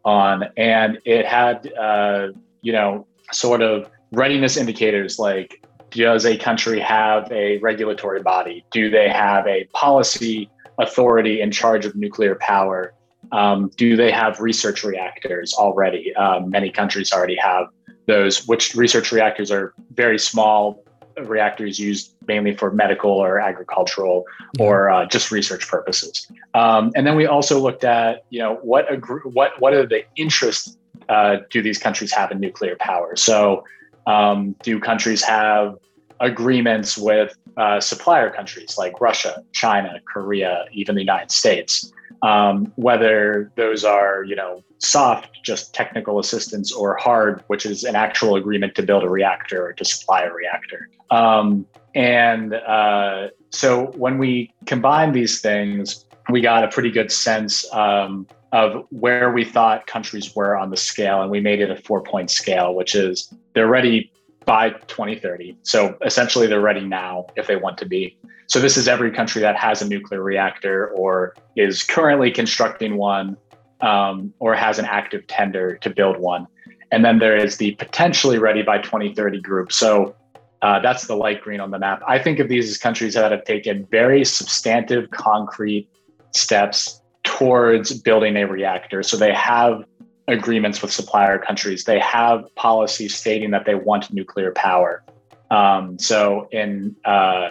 on, 0.04 0.44
and 0.56 0.98
it 1.04 1.26
had 1.26 1.72
uh, 1.74 2.28
you 2.62 2.72
know 2.72 3.06
sort 3.32 3.62
of 3.62 3.90
readiness 4.12 4.56
indicators 4.56 5.18
like 5.18 5.64
does 5.90 6.24
a 6.24 6.36
country 6.36 6.80
have 6.80 7.30
a 7.32 7.58
regulatory 7.58 8.22
body? 8.22 8.64
Do 8.70 8.90
they 8.90 9.08
have 9.08 9.46
a 9.46 9.64
policy 9.72 10.48
authority 10.78 11.40
in 11.40 11.50
charge 11.50 11.84
of 11.84 11.94
nuclear 11.96 12.36
power? 12.36 12.94
Um, 13.32 13.70
do 13.76 13.96
they 13.96 14.10
have 14.10 14.40
research 14.40 14.84
reactors 14.84 15.52
already? 15.54 16.14
Um, 16.14 16.50
many 16.50 16.70
countries 16.70 17.12
already 17.12 17.36
have 17.36 17.66
those, 18.06 18.46
which 18.46 18.74
research 18.74 19.12
reactors 19.12 19.50
are 19.50 19.74
very 19.92 20.18
small 20.18 20.84
reactors 21.28 21.78
used 21.78 22.14
mainly 22.26 22.54
for 22.54 22.70
medical 22.70 23.10
or 23.10 23.40
agricultural 23.40 24.24
or 24.58 24.90
uh, 24.90 25.06
just 25.06 25.30
research 25.30 25.68
purposes. 25.68 26.30
Um, 26.54 26.92
and 26.94 27.06
then 27.06 27.16
we 27.16 27.26
also 27.26 27.58
looked 27.58 27.84
at, 27.84 28.24
you 28.30 28.38
know, 28.38 28.54
what 28.62 28.86
what 29.24 29.60
what 29.60 29.74
are 29.74 29.86
the 29.86 30.04
interests 30.16 30.76
uh, 31.08 31.38
do 31.50 31.60
these 31.62 31.78
countries 31.78 32.12
have 32.12 32.30
in 32.30 32.40
nuclear 32.40 32.76
power? 32.76 33.16
So, 33.16 33.64
um, 34.06 34.54
do 34.62 34.78
countries 34.80 35.22
have 35.22 35.76
agreements 36.20 36.98
with 36.98 37.36
uh, 37.56 37.80
supplier 37.80 38.30
countries 38.30 38.76
like 38.78 39.00
Russia, 39.00 39.42
China, 39.52 40.00
Korea, 40.12 40.66
even 40.72 40.94
the 40.94 41.00
United 41.00 41.30
States? 41.30 41.90
Um, 42.22 42.72
whether 42.76 43.50
those 43.56 43.84
are, 43.84 44.24
you 44.24 44.36
know, 44.36 44.62
soft, 44.78 45.30
just 45.42 45.74
technical 45.74 46.18
assistance, 46.18 46.72
or 46.72 46.96
hard, 46.96 47.42
which 47.46 47.64
is 47.64 47.84
an 47.84 47.96
actual 47.96 48.36
agreement 48.36 48.74
to 48.74 48.82
build 48.82 49.04
a 49.04 49.08
reactor 49.08 49.66
or 49.66 49.72
to 49.74 49.84
supply 49.84 50.22
a 50.22 50.32
reactor. 50.32 50.88
Um, 51.10 51.66
and 51.94 52.54
uh, 52.54 53.28
so 53.50 53.86
when 53.96 54.18
we 54.18 54.52
combine 54.66 55.12
these 55.12 55.40
things, 55.40 56.04
we 56.28 56.40
got 56.40 56.62
a 56.62 56.68
pretty 56.68 56.90
good 56.90 57.10
sense 57.10 57.70
um, 57.72 58.26
of 58.52 58.84
where 58.90 59.32
we 59.32 59.44
thought 59.44 59.86
countries 59.86 60.34
were 60.34 60.56
on 60.56 60.70
the 60.70 60.76
scale. 60.76 61.22
And 61.22 61.30
we 61.30 61.40
made 61.40 61.60
it 61.60 61.70
a 61.70 61.76
four 61.76 62.02
point 62.02 62.30
scale, 62.30 62.74
which 62.74 62.94
is 62.94 63.32
they're 63.54 63.68
ready 63.68 64.12
by 64.50 64.70
2030. 64.88 65.56
So 65.62 65.96
essentially, 66.04 66.48
they're 66.48 66.60
ready 66.60 66.84
now 66.84 67.24
if 67.36 67.46
they 67.46 67.54
want 67.54 67.78
to 67.78 67.86
be. 67.86 68.18
So 68.48 68.58
this 68.58 68.76
is 68.76 68.88
every 68.88 69.12
country 69.12 69.40
that 69.42 69.54
has 69.54 69.80
a 69.80 69.86
nuclear 69.86 70.24
reactor 70.24 70.88
or 70.88 71.36
is 71.54 71.84
currently 71.84 72.32
constructing 72.32 72.96
one 72.96 73.36
um, 73.80 74.34
or 74.40 74.56
has 74.56 74.80
an 74.80 74.86
active 74.86 75.24
tender 75.28 75.76
to 75.76 75.88
build 75.88 76.18
one. 76.18 76.48
And 76.90 77.04
then 77.04 77.20
there 77.20 77.36
is 77.36 77.58
the 77.58 77.76
potentially 77.76 78.38
ready 78.38 78.62
by 78.62 78.78
2030 78.78 79.40
group. 79.40 79.70
So 79.70 80.16
uh, 80.62 80.80
that's 80.80 81.06
the 81.06 81.14
light 81.14 81.42
green 81.42 81.60
on 81.60 81.70
the 81.70 81.78
map. 81.78 82.02
I 82.04 82.18
think 82.18 82.40
of 82.40 82.48
these 82.48 82.68
as 82.68 82.76
countries 82.76 83.14
that 83.14 83.30
have 83.30 83.44
taken 83.44 83.86
very 83.88 84.24
substantive, 84.24 85.10
concrete 85.10 85.88
steps 86.32 87.00
towards 87.22 88.00
building 88.00 88.36
a 88.36 88.48
reactor. 88.48 89.04
So 89.04 89.16
they 89.16 89.32
have 89.32 89.84
agreements 90.28 90.82
with 90.82 90.92
supplier 90.92 91.38
countries, 91.38 91.84
they 91.84 91.98
have 91.98 92.44
policies 92.54 93.14
stating 93.14 93.50
that 93.50 93.64
they 93.64 93.74
want 93.74 94.12
nuclear 94.12 94.52
power. 94.52 95.02
Um, 95.50 95.98
so 95.98 96.48
in 96.52 96.96
uh, 97.04 97.50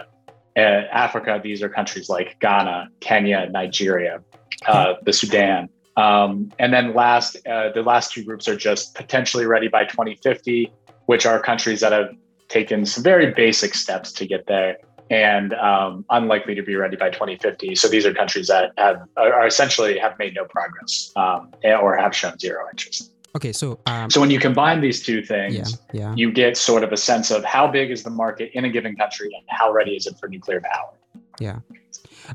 uh, 0.56 0.60
Africa, 0.60 1.40
these 1.42 1.62
are 1.62 1.68
countries 1.68 2.08
like 2.08 2.38
Ghana, 2.40 2.88
Kenya, 3.00 3.48
Nigeria, 3.50 4.22
uh, 4.66 4.94
the 5.02 5.12
Sudan. 5.12 5.68
Um, 5.96 6.50
and 6.58 6.72
then 6.72 6.94
last, 6.94 7.36
uh, 7.46 7.70
the 7.72 7.82
last 7.82 8.12
two 8.12 8.24
groups 8.24 8.48
are 8.48 8.56
just 8.56 8.94
potentially 8.94 9.46
ready 9.46 9.68
by 9.68 9.84
2050, 9.84 10.72
which 11.06 11.26
are 11.26 11.40
countries 11.40 11.80
that 11.80 11.92
have 11.92 12.10
taken 12.48 12.84
some 12.84 13.04
very 13.04 13.32
basic 13.32 13.74
steps 13.74 14.12
to 14.12 14.26
get 14.26 14.46
there 14.46 14.76
and 15.10 15.52
um, 15.54 16.04
unlikely 16.10 16.54
to 16.54 16.62
be 16.62 16.76
ready 16.76 16.96
by 16.96 17.10
2050. 17.10 17.74
So 17.74 17.88
these 17.88 18.06
are 18.06 18.14
countries 18.14 18.46
that 18.46 18.72
have 18.78 19.02
are 19.16 19.46
essentially 19.46 19.98
have 19.98 20.18
made 20.18 20.34
no 20.34 20.44
progress 20.44 21.12
um, 21.16 21.52
or 21.64 21.96
have 21.96 22.14
shown 22.14 22.38
zero 22.38 22.64
interest. 22.70 23.12
Okay, 23.36 23.52
so 23.52 23.78
um, 23.86 24.10
so 24.10 24.20
when 24.20 24.30
you 24.30 24.40
combine 24.40 24.80
these 24.80 25.02
two 25.02 25.22
things, 25.22 25.78
yeah, 25.92 26.00
yeah. 26.00 26.14
you 26.16 26.32
get 26.32 26.56
sort 26.56 26.82
of 26.82 26.92
a 26.92 26.96
sense 26.96 27.30
of 27.30 27.44
how 27.44 27.66
big 27.68 27.90
is 27.90 28.02
the 28.02 28.10
market 28.10 28.50
in 28.54 28.64
a 28.64 28.70
given 28.70 28.96
country 28.96 29.30
and 29.34 29.44
how 29.48 29.72
ready 29.72 29.92
is 29.92 30.06
it 30.06 30.16
for 30.18 30.28
nuclear 30.28 30.60
power. 30.60 30.94
Yeah. 31.38 31.60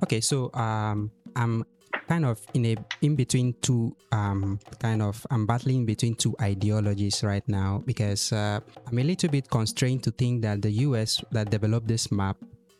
Okay, 0.03 0.21
so 0.21 0.53
um, 0.53 1.11
I'm 1.35 1.65
kind 2.07 2.25
of 2.25 2.39
in 2.53 2.65
a 2.65 2.75
in 3.01 3.15
between 3.15 3.55
two 3.61 3.95
um 4.11 4.59
kind 4.79 5.01
of 5.01 5.25
I'm 5.31 5.45
battling 5.45 5.85
between 5.85 6.15
two 6.15 6.35
ideologies 6.41 7.23
right 7.23 7.47
now 7.47 7.81
because 7.85 8.31
uh, 8.31 8.59
I'm 8.87 8.99
a 8.99 9.03
little 9.03 9.29
bit 9.29 9.49
constrained 9.49 10.03
to 10.03 10.11
think 10.11 10.43
that 10.43 10.61
the 10.61 10.71
US 10.87 11.23
that 11.31 11.49
developed 11.49 11.87
this 11.87 12.11
map 12.11 12.37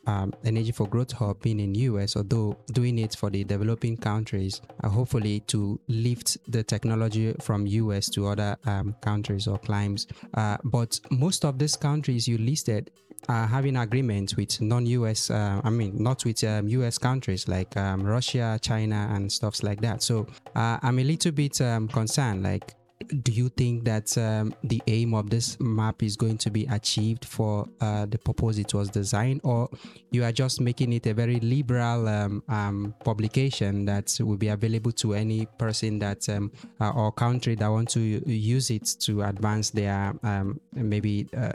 um, 0.07 0.33
energy 0.43 0.71
for 0.71 0.87
growth 0.87 1.11
hub 1.11 1.41
being 1.41 1.59
in 1.59 1.75
US, 1.75 2.15
although 2.15 2.57
doing 2.71 2.99
it 2.99 3.15
for 3.15 3.29
the 3.29 3.43
developing 3.43 3.97
countries, 3.97 4.61
uh, 4.83 4.89
hopefully 4.89 5.41
to 5.47 5.79
lift 5.87 6.37
the 6.51 6.63
technology 6.63 7.33
from 7.41 7.65
US 7.67 8.09
to 8.09 8.27
other 8.27 8.57
um, 8.65 8.95
countries 9.01 9.47
or 9.47 9.57
climes. 9.57 10.07
Uh, 10.33 10.57
but 10.63 10.99
most 11.09 11.45
of 11.45 11.59
these 11.59 11.75
countries 11.75 12.27
you 12.27 12.37
listed 12.37 12.91
are 13.27 13.47
having 13.47 13.75
agreements 13.77 14.35
with 14.35 14.61
non-US, 14.61 15.31
uh, 15.31 15.61
I 15.63 15.69
mean, 15.69 15.95
not 15.97 16.23
with 16.25 16.43
um, 16.43 16.67
US 16.67 16.97
countries 16.97 17.47
like 17.47 17.75
um, 17.77 18.03
Russia, 18.03 18.59
China, 18.61 19.09
and 19.11 19.31
stuffs 19.31 19.63
like 19.63 19.81
that. 19.81 20.03
So 20.03 20.27
uh, 20.55 20.77
I'm 20.81 20.99
a 20.99 21.03
little 21.03 21.31
bit 21.31 21.59
um, 21.61 21.87
concerned, 21.87 22.43
like 22.43 22.75
do 23.23 23.31
you 23.31 23.49
think 23.49 23.83
that 23.85 24.17
um, 24.17 24.53
the 24.63 24.81
aim 24.87 25.13
of 25.13 25.29
this 25.29 25.59
map 25.59 26.01
is 26.01 26.15
going 26.15 26.37
to 26.39 26.49
be 26.49 26.65
achieved 26.67 27.25
for 27.25 27.67
uh, 27.81 28.05
the 28.05 28.17
purpose 28.17 28.57
it 28.57 28.73
was 28.73 28.89
designed? 28.89 29.41
Or 29.43 29.69
you 30.11 30.23
are 30.23 30.31
just 30.31 30.61
making 30.61 30.93
it 30.93 31.05
a 31.05 31.13
very 31.13 31.39
liberal 31.41 32.07
um, 32.07 32.43
um, 32.47 32.95
publication 33.03 33.85
that 33.85 34.17
will 34.21 34.37
be 34.37 34.47
available 34.47 34.91
to 34.93 35.13
any 35.13 35.45
person 35.57 35.99
that 35.99 36.27
um, 36.29 36.51
uh, 36.79 36.91
or 36.91 37.11
country 37.11 37.55
that 37.55 37.67
want 37.67 37.89
to 37.89 37.99
use 37.99 38.69
it 38.69 38.95
to 39.01 39.23
advance 39.23 39.69
their 39.69 40.13
um, 40.23 40.59
maybe 40.73 41.27
uh, 41.37 41.51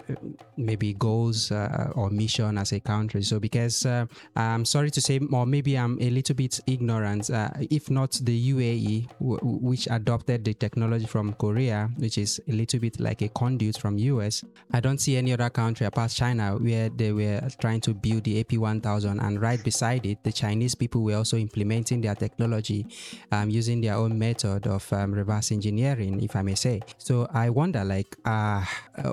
maybe 0.57 0.93
goals 0.95 1.51
uh, 1.51 1.91
or 1.95 2.11
mission 2.11 2.59
as 2.59 2.73
a 2.73 2.81
country? 2.81 3.23
So 3.23 3.41
because 3.41 3.87
uh, 3.87 4.07
i'm 4.37 4.65
sorry 4.65 4.91
to 4.91 5.01
say 5.01 5.21
or 5.33 5.47
maybe 5.47 5.77
i'm 5.77 5.99
a 6.01 6.11
little 6.11 6.35
bit 6.35 6.61
ignorant 6.67 7.31
uh, 7.31 7.51
if 7.71 7.91
not 7.91 8.13
the 8.23 8.53
uae 8.53 9.09
w- 9.19 9.39
which 9.43 9.89
adopted 9.91 10.45
the 10.45 10.55
technology 10.55 11.07
from 11.07 11.30
Korea, 11.35 11.91
which 11.97 12.19
is 12.19 12.41
a 12.49 12.53
little 12.53 12.81
bit 12.81 13.01
like 13.01 13.23
a 13.23 13.29
conduit 13.29 13.79
from 13.79 13.99
US. 13.99 14.45
I 14.73 14.81
don't 14.81 14.99
see 14.99 15.17
any 15.17 15.33
other 15.33 15.51
country 15.51 15.87
apart 15.87 16.11
China 16.11 16.57
where 16.57 16.89
they 16.89 17.13
were 17.13 17.41
trying 17.61 17.81
to 17.83 17.95
build 17.95 18.25
the 18.25 18.43
AP1000 18.43 19.23
and 19.23 19.41
right 19.41 19.63
beside 19.63 20.07
it, 20.07 20.23
the 20.23 20.33
Chinese 20.33 20.75
people 20.75 21.03
were 21.03 21.17
also 21.17 21.37
implementing 21.37 22.01
their 22.01 22.15
technology 22.15 22.87
um, 23.33 23.51
using 23.51 23.81
their 23.81 23.95
own 23.95 24.19
method 24.19 24.67
of 24.67 24.93
um, 24.93 25.13
reverse 25.13 25.53
engineering, 25.53 26.23
if 26.23 26.37
I 26.37 26.43
may 26.43 26.55
say. 26.55 26.81
So 26.99 27.29
I 27.33 27.51
wonder 27.51 27.85
like, 27.85 28.17
uh, 28.25 28.65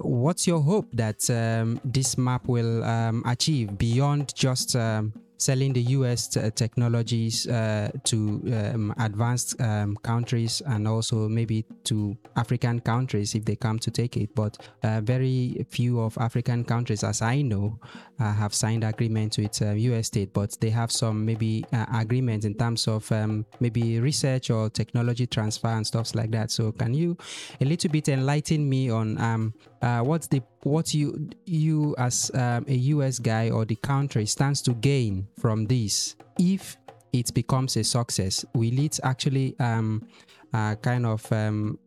what's 0.02 0.48
your 0.48 0.62
hope 0.62 0.88
that 0.94 1.30
um, 1.30 1.80
this 1.84 2.18
map 2.18 2.48
will 2.48 2.84
um, 2.84 3.24
achieve 3.26 3.78
beyond 3.78 4.34
just 4.36 4.76
um, 4.76 5.14
selling 5.38 5.74
the 5.74 5.82
US 5.82 6.28
t- 6.28 6.50
technologies 6.52 7.48
uh, 7.48 7.92
to 8.06 8.42
um, 8.54 8.94
advanced 9.00 9.60
um, 9.62 9.96
countries 9.98 10.62
and 10.66 10.88
also 10.88 11.30
maybe 11.30 11.66
to 11.86 12.18
African 12.36 12.80
countries 12.80 13.36
if 13.36 13.46
they 13.46 13.56
come 13.56 13.80
to 13.80 13.92
take 13.92 14.18
it. 14.18 14.34
But 14.36 14.58
uh, 14.84 15.02
very 15.02 15.66
few 15.70 16.02
of 16.02 16.18
African 16.18 16.64
countries, 16.64 17.04
as 17.04 17.22
I 17.22 17.42
know, 17.42 17.80
uh, 18.20 18.34
have 18.34 18.54
signed 18.54 18.84
agreements 18.84 19.38
with 19.38 19.62
US 19.62 20.00
uh, 20.00 20.04
state, 20.04 20.34
but 20.34 20.58
they 20.60 20.70
have 20.72 20.92
some 20.92 21.26
maybe 21.26 21.66
uh, 21.72 21.86
agreements 21.94 22.46
in 22.46 22.56
terms 22.56 22.88
of 22.88 23.10
um, 23.12 23.46
maybe 23.60 24.00
research 24.00 24.50
or 24.50 24.70
technology 24.70 25.28
transfer 25.28 25.68
and 25.68 25.86
stuff 25.86 26.16
like 26.16 26.32
that. 26.32 26.52
So 26.52 26.72
can 26.72 26.94
you 26.94 27.18
a 27.62 27.66
little 27.66 27.92
bit 27.92 28.10
enlighten 28.10 28.68
me 28.68 28.90
on 28.90 29.20
um, 29.22 29.54
uh, 29.82 30.00
what's 30.02 30.28
the 30.28 30.42
what 30.64 30.94
you 30.94 31.30
you 31.46 31.96
as 31.98 32.32
um, 32.34 32.66
a 32.68 32.76
US 32.76 33.20
guy 33.20 33.50
or 33.50 33.66
the 33.66 33.76
country 33.76 34.26
stands 34.26 34.62
to 34.64 34.74
gain 34.74 35.28
from 35.40 35.66
this 35.66 36.16
if 36.40 36.78
it 37.14 37.34
becomes 37.34 37.78
a 37.78 37.84
success? 37.84 38.46
Will 38.54 38.80
it 38.80 39.00
actually 39.04 39.56
um, 39.60 40.08
uh, 40.54 40.76
kind 40.76 41.06
of 41.06 41.32
um, 41.32 41.80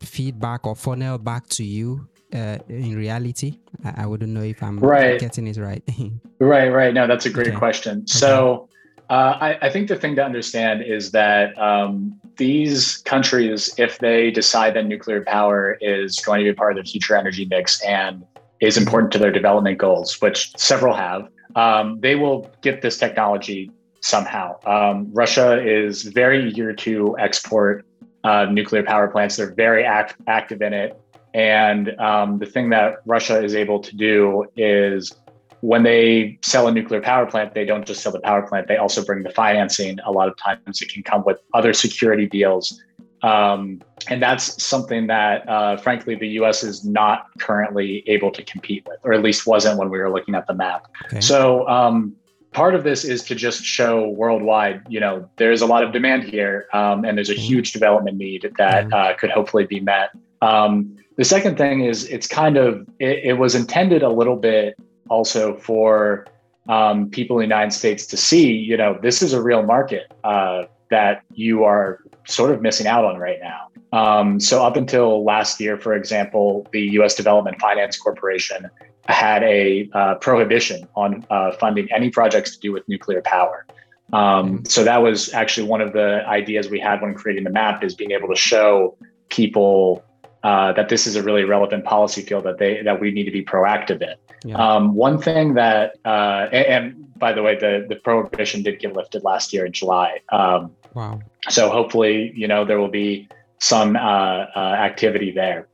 feedback 0.00 0.66
or 0.66 0.74
funnel 0.74 1.18
back 1.18 1.46
to 1.48 1.64
you 1.64 2.08
uh, 2.34 2.58
in 2.68 2.96
reality? 2.96 3.58
I, 3.84 4.02
I, 4.02 4.06
wouldn't 4.06 4.32
know 4.32 4.42
if 4.42 4.62
I'm 4.62 4.78
right. 4.78 5.18
getting 5.18 5.46
it 5.46 5.56
right. 5.56 5.82
right, 6.40 6.68
right. 6.68 6.94
No, 6.94 7.06
that's 7.06 7.26
a 7.26 7.30
great 7.30 7.48
okay. 7.48 7.56
question. 7.56 7.98
Okay. 7.98 8.06
So 8.06 8.68
uh, 9.08 9.38
I, 9.40 9.58
I, 9.62 9.70
think 9.70 9.88
the 9.88 9.96
thing 9.96 10.14
to 10.16 10.24
understand 10.24 10.82
is 10.82 11.10
that 11.12 11.58
um, 11.58 12.19
these 12.40 12.96
countries, 13.04 13.72
if 13.76 13.98
they 13.98 14.30
decide 14.30 14.72
that 14.74 14.86
nuclear 14.86 15.22
power 15.22 15.76
is 15.82 16.18
going 16.20 16.42
to 16.42 16.50
be 16.50 16.54
part 16.54 16.72
of 16.76 16.82
the 16.82 16.90
future 16.90 17.14
energy 17.14 17.44
mix 17.44 17.80
and 17.82 18.24
is 18.60 18.78
important 18.78 19.12
to 19.12 19.18
their 19.18 19.30
development 19.30 19.76
goals, 19.76 20.18
which 20.22 20.50
several 20.56 20.94
have, 20.94 21.28
um, 21.54 22.00
they 22.00 22.14
will 22.14 22.50
get 22.62 22.80
this 22.80 22.96
technology 22.96 23.70
somehow. 24.00 24.58
Um, 24.64 25.12
Russia 25.12 25.62
is 25.62 26.02
very 26.04 26.48
eager 26.48 26.72
to 26.72 27.14
export 27.18 27.84
uh, 28.24 28.46
nuclear 28.46 28.82
power 28.82 29.08
plants. 29.08 29.36
They're 29.36 29.52
very 29.52 29.84
act- 29.84 30.16
active 30.26 30.62
in 30.62 30.72
it. 30.72 30.98
And 31.34 31.90
um, 32.00 32.38
the 32.38 32.46
thing 32.46 32.70
that 32.70 33.02
Russia 33.04 33.44
is 33.44 33.54
able 33.54 33.80
to 33.80 33.94
do 33.94 34.46
is 34.56 35.12
when 35.60 35.82
they 35.82 36.38
sell 36.42 36.68
a 36.68 36.72
nuclear 36.72 37.00
power 37.00 37.26
plant, 37.26 37.54
they 37.54 37.64
don't 37.64 37.86
just 37.86 38.02
sell 38.02 38.12
the 38.12 38.20
power 38.20 38.46
plant, 38.46 38.68
they 38.68 38.76
also 38.76 39.04
bring 39.04 39.22
the 39.22 39.30
financing. 39.30 39.98
A 40.04 40.10
lot 40.10 40.28
of 40.28 40.36
times 40.36 40.80
it 40.80 40.92
can 40.92 41.02
come 41.02 41.22
with 41.24 41.38
other 41.54 41.72
security 41.72 42.26
deals. 42.26 42.80
Um, 43.22 43.82
and 44.08 44.22
that's 44.22 44.62
something 44.62 45.06
that, 45.08 45.46
uh, 45.46 45.76
frankly, 45.76 46.14
the 46.14 46.28
US 46.40 46.62
is 46.62 46.84
not 46.84 47.26
currently 47.38 48.02
able 48.06 48.30
to 48.30 48.42
compete 48.42 48.86
with, 48.86 48.98
or 49.04 49.12
at 49.12 49.22
least 49.22 49.46
wasn't 49.46 49.78
when 49.78 49.90
we 49.90 49.98
were 49.98 50.10
looking 50.10 50.34
at 50.34 50.46
the 50.46 50.54
map. 50.54 50.86
Okay. 51.06 51.20
So, 51.20 51.68
um, 51.68 52.16
part 52.52 52.74
of 52.74 52.82
this 52.82 53.04
is 53.04 53.22
to 53.24 53.34
just 53.34 53.62
show 53.62 54.08
worldwide, 54.08 54.82
you 54.88 55.00
know, 55.00 55.28
there's 55.36 55.60
a 55.60 55.66
lot 55.66 55.84
of 55.84 55.92
demand 55.92 56.24
here, 56.24 56.66
um, 56.72 57.04
and 57.04 57.16
there's 57.16 57.28
a 57.28 57.34
mm-hmm. 57.34 57.42
huge 57.42 57.72
development 57.72 58.16
need 58.16 58.50
that 58.56 58.86
mm-hmm. 58.86 58.94
uh, 58.94 59.12
could 59.14 59.30
hopefully 59.30 59.66
be 59.66 59.80
met. 59.80 60.10
Um, 60.40 60.96
the 61.16 61.24
second 61.24 61.58
thing 61.58 61.84
is 61.84 62.06
it's 62.06 62.26
kind 62.26 62.56
of, 62.56 62.88
it, 62.98 63.20
it 63.24 63.32
was 63.34 63.54
intended 63.54 64.02
a 64.02 64.08
little 64.08 64.36
bit 64.36 64.74
also 65.10 65.56
for 65.56 66.26
um, 66.68 67.10
people 67.10 67.38
in 67.38 67.48
the 67.48 67.54
United 67.54 67.72
States 67.72 68.06
to 68.06 68.16
see, 68.16 68.52
you 68.52 68.76
know, 68.76 68.98
this 69.02 69.22
is 69.22 69.32
a 69.32 69.42
real 69.42 69.62
market 69.62 70.12
uh, 70.24 70.64
that 70.90 71.22
you 71.34 71.64
are 71.64 72.00
sort 72.26 72.50
of 72.50 72.62
missing 72.62 72.86
out 72.86 73.04
on 73.04 73.18
right 73.18 73.38
now. 73.42 73.66
Um, 73.92 74.38
so 74.38 74.64
up 74.64 74.76
until 74.76 75.24
last 75.24 75.60
year, 75.60 75.76
for 75.76 75.94
example, 75.94 76.66
the 76.72 76.80
U.S. 76.92 77.14
Development 77.14 77.60
Finance 77.60 77.98
Corporation 77.98 78.70
had 79.06 79.42
a 79.42 79.90
uh, 79.92 80.14
prohibition 80.16 80.86
on 80.94 81.26
uh, 81.30 81.52
funding 81.52 81.88
any 81.92 82.10
projects 82.10 82.54
to 82.54 82.60
do 82.60 82.72
with 82.72 82.88
nuclear 82.88 83.20
power. 83.22 83.66
Um, 84.12 84.64
so 84.64 84.84
that 84.84 85.02
was 85.02 85.32
actually 85.32 85.66
one 85.66 85.80
of 85.80 85.92
the 85.92 86.24
ideas 86.26 86.68
we 86.68 86.78
had 86.80 87.00
when 87.00 87.14
creating 87.14 87.44
the 87.44 87.50
map 87.50 87.82
is 87.82 87.94
being 87.94 88.12
able 88.12 88.28
to 88.28 88.36
show 88.36 88.96
people 89.28 90.04
uh, 90.42 90.72
that 90.72 90.88
this 90.88 91.06
is 91.06 91.16
a 91.16 91.22
really 91.22 91.44
relevant 91.44 91.84
policy 91.84 92.22
field 92.22 92.44
that 92.44 92.58
they 92.58 92.82
that 92.82 93.00
we 93.00 93.10
need 93.10 93.24
to 93.24 93.30
be 93.30 93.44
proactive 93.44 94.02
in. 94.02 94.14
Yeah. 94.44 94.56
Um, 94.56 94.94
one 94.94 95.20
thing 95.20 95.54
that, 95.54 95.96
uh, 96.04 96.48
and, 96.50 96.66
and, 96.66 97.18
by 97.18 97.32
the 97.32 97.42
way, 97.42 97.56
the 97.56 97.84
the 97.88 97.96
prohibition 97.96 98.62
did 98.62 98.78
get 98.80 98.94
lifted 98.94 99.22
last 99.22 99.52
year 99.52 99.66
in 99.66 99.72
July. 99.72 100.20
Um, 100.30 100.72
wow. 100.94 101.20
So 101.50 101.68
hopefully, 101.68 102.32
you 102.34 102.48
know, 102.48 102.64
there 102.64 102.80
will 102.80 102.88
be 102.88 103.28
some 103.58 103.96
uh, 103.96 103.98
uh, 104.00 104.58
activity 104.58 105.30
there. 105.30 105.68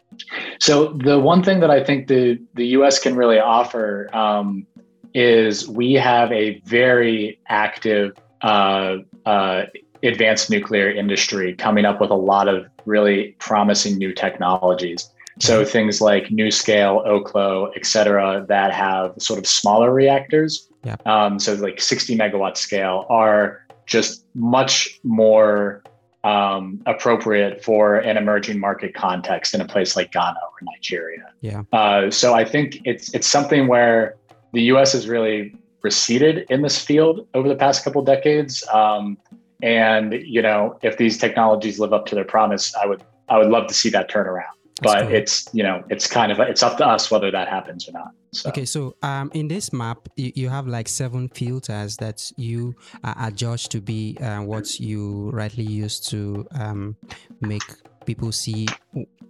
So 0.58 0.94
the 0.94 1.20
one 1.20 1.42
thing 1.42 1.61
that 1.61 1.70
I 1.70 1.85
think 1.85 2.08
the 2.08 2.40
the 2.54 2.66
U.S. 2.78 2.99
can 2.99 3.14
really 3.14 3.38
offer 3.38 4.14
um, 4.14 4.66
is 5.14 5.68
we 5.68 5.92
have 5.94 6.32
a 6.32 6.61
very 6.64 7.38
active 7.49 8.16
uh, 8.42 8.96
uh, 9.25 9.64
advanced 10.06 10.50
nuclear 10.50 10.90
industry 10.90 11.54
coming 11.54 11.84
up 11.84 12.00
with 12.00 12.10
a 12.10 12.16
lot 12.16 12.48
of 12.48 12.66
really 12.84 13.34
promising 13.38 13.96
new 13.96 14.12
technologies. 14.12 15.10
So 15.38 15.60
mm-hmm. 15.60 15.70
things 15.70 16.00
like 16.00 16.25
NuScale, 16.28 17.06
Oklo, 17.06 17.70
et 17.76 17.84
cetera, 17.84 18.44
that 18.48 18.72
have 18.72 19.14
sort 19.18 19.38
of 19.38 19.46
smaller 19.46 19.92
reactors. 19.92 20.68
Yeah. 20.84 20.96
Um, 21.04 21.38
so 21.38 21.54
like 21.54 21.80
60 21.80 22.16
megawatt 22.16 22.56
scale 22.56 23.06
are 23.10 23.66
just 23.86 24.25
much 24.34 24.98
more 25.04 25.82
um, 26.25 26.82
appropriate 26.86 27.62
for 27.62 27.96
an 27.96 28.16
emerging 28.16 28.58
market 28.58 28.94
context 28.94 29.54
in 29.54 29.60
a 29.60 29.66
place 29.66 29.94
like 29.94 30.10
Ghana 30.12 30.38
or 30.42 30.58
Nigeria. 30.62 31.32
Yeah. 31.40 31.62
Uh, 31.72 32.10
so 32.10 32.34
I 32.34 32.44
think 32.44 32.80
it's 32.84 33.14
it's 33.14 33.28
something 33.28 33.68
where 33.68 34.16
the 34.52 34.62
U.S. 34.62 34.92
has 34.92 35.06
really 35.06 35.54
receded 35.82 36.46
in 36.50 36.62
this 36.62 36.82
field 36.82 37.28
over 37.34 37.48
the 37.48 37.54
past 37.54 37.84
couple 37.84 38.02
decades. 38.02 38.66
Um, 38.72 39.18
and 39.62 40.12
you 40.12 40.42
know, 40.42 40.78
if 40.82 40.98
these 40.98 41.18
technologies 41.18 41.78
live 41.78 41.92
up 41.92 42.06
to 42.06 42.14
their 42.14 42.25
promise, 42.25 42.75
I 42.75 42.86
would 42.86 43.02
I 43.28 43.38
would 43.38 43.48
love 43.48 43.66
to 43.68 43.75
see 43.75 43.90
that 43.90 44.08
turn 44.08 44.26
around. 44.26 44.52
That's 44.82 44.92
but 44.92 45.02
cool. 45.04 45.14
it's 45.14 45.48
you 45.54 45.62
know 45.62 45.82
it's 45.88 46.06
kind 46.06 46.30
of 46.30 46.38
it's 46.40 46.62
up 46.62 46.76
to 46.78 46.86
us 46.86 47.10
whether 47.10 47.30
that 47.30 47.48
happens 47.48 47.88
or 47.88 47.92
not. 47.92 48.10
So. 48.32 48.50
Okay, 48.50 48.66
so 48.66 48.94
um, 49.02 49.30
in 49.32 49.48
this 49.48 49.72
map, 49.72 50.08
you, 50.16 50.32
you, 50.34 50.48
have 50.50 50.66
like 50.66 50.88
seven 50.88 51.28
filters 51.30 51.96
that 51.96 52.30
you 52.36 52.75
uh, 53.02 53.14
adjust 53.18 53.70
to 53.70 53.80
be 53.80 54.18
uh, 54.20 54.42
what 54.42 54.78
you 54.78 55.30
rightly 55.30 55.64
use 55.64 55.98
to 56.10 56.46
um, 56.52 56.96
make 57.40 57.62
people 58.04 58.32
see 58.32 58.66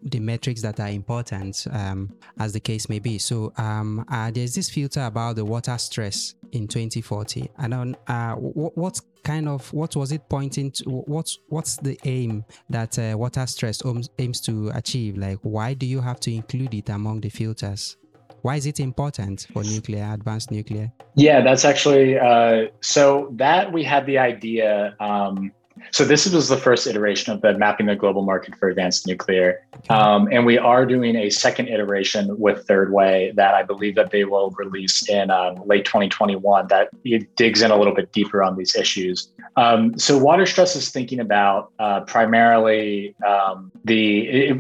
the 0.07 0.21
metrics 0.21 0.63
that 0.63 0.79
are 0.81 0.89
important, 0.89 1.67
um, 1.73 2.13
as 2.39 2.53
the 2.53 2.61
case 2.61 2.89
may 2.89 2.99
be. 2.99 3.19
So 3.19 3.53
um, 3.57 4.05
uh, 4.09 4.31
there's 4.31 4.55
this 4.55 4.71
filter 4.71 5.05
about 5.05 5.37
the 5.37 5.45
water 5.45 5.77
stress 5.79 6.35
in 6.53 6.69
2040. 6.69 7.51
And 7.59 7.73
don't. 7.73 7.97
Uh, 8.07 8.35
what, 8.35 8.77
what 8.77 9.01
kind 9.25 9.49
of 9.49 9.73
what 9.73 9.97
was 9.97 10.13
it 10.13 10.29
pointing 10.29 10.71
to? 10.71 10.85
What's 10.85 11.39
what's 11.49 11.77
the 11.77 11.99
aim 12.05 12.45
that 12.71 12.99
uh, 12.99 13.17
water 13.19 13.47
stress 13.47 13.83
aims 14.19 14.41
to 14.43 14.71
achieve? 14.75 15.19
Like, 15.19 15.39
why 15.43 15.75
do 15.75 15.87
you 15.87 16.01
have 16.01 16.21
to 16.21 16.33
include 16.33 16.75
it 16.75 16.89
among 16.89 17.21
the 17.21 17.29
filters? 17.29 17.97
Why 18.43 18.57
is 18.57 18.67
it 18.67 18.79
important 18.79 19.49
for 19.53 19.65
nuclear, 19.65 20.09
advanced 20.13 20.53
nuclear? 20.53 20.93
Yeah, 21.17 21.41
that's 21.41 21.65
actually 21.65 22.17
uh, 22.17 22.67
so 22.81 23.33
that 23.33 23.73
we 23.73 23.83
had 23.83 24.07
the 24.07 24.19
idea. 24.19 24.95
Um, 25.01 25.53
so 25.91 26.05
this 26.05 26.31
was 26.31 26.49
the 26.49 26.57
first 26.57 26.87
iteration 26.87 27.33
of 27.33 27.41
the 27.41 27.57
mapping 27.57 27.87
the 27.87 27.97
global 27.97 28.23
market 28.23 28.57
for 28.57 28.69
advanced 28.69 29.07
nuclear, 29.07 29.67
um, 29.89 30.29
and 30.31 30.45
we 30.47 30.59
are 30.59 30.87
doing 30.87 31.17
a 31.17 31.31
second 31.31 31.69
iteration 31.69 32.39
with 32.39 32.67
Third 32.67 32.93
Way 32.93 33.33
that 33.37 33.55
I 33.55 33.63
believe 33.63 33.95
that 33.95 34.11
they 34.11 34.25
will 34.25 34.51
release 34.51 35.09
in 35.09 35.31
um, 35.31 35.63
late 35.67 35.85
2021. 35.85 36.69
That 36.69 36.89
it 37.05 37.35
digs 37.37 37.63
in 37.63 37.71
a 37.71 37.77
little 37.77 37.95
bit 37.95 38.13
deeper 38.13 38.43
on 38.43 38.57
these 38.57 38.75
issues. 38.75 39.31
Um, 39.57 39.99
so 39.99 40.19
water 40.19 40.47
stress 40.47 40.77
is 40.77 40.91
thinking 40.91 41.21
about 41.21 41.73
uh, 41.79 42.01
primarily 42.01 43.15
um, 43.27 43.73
the 43.85 44.51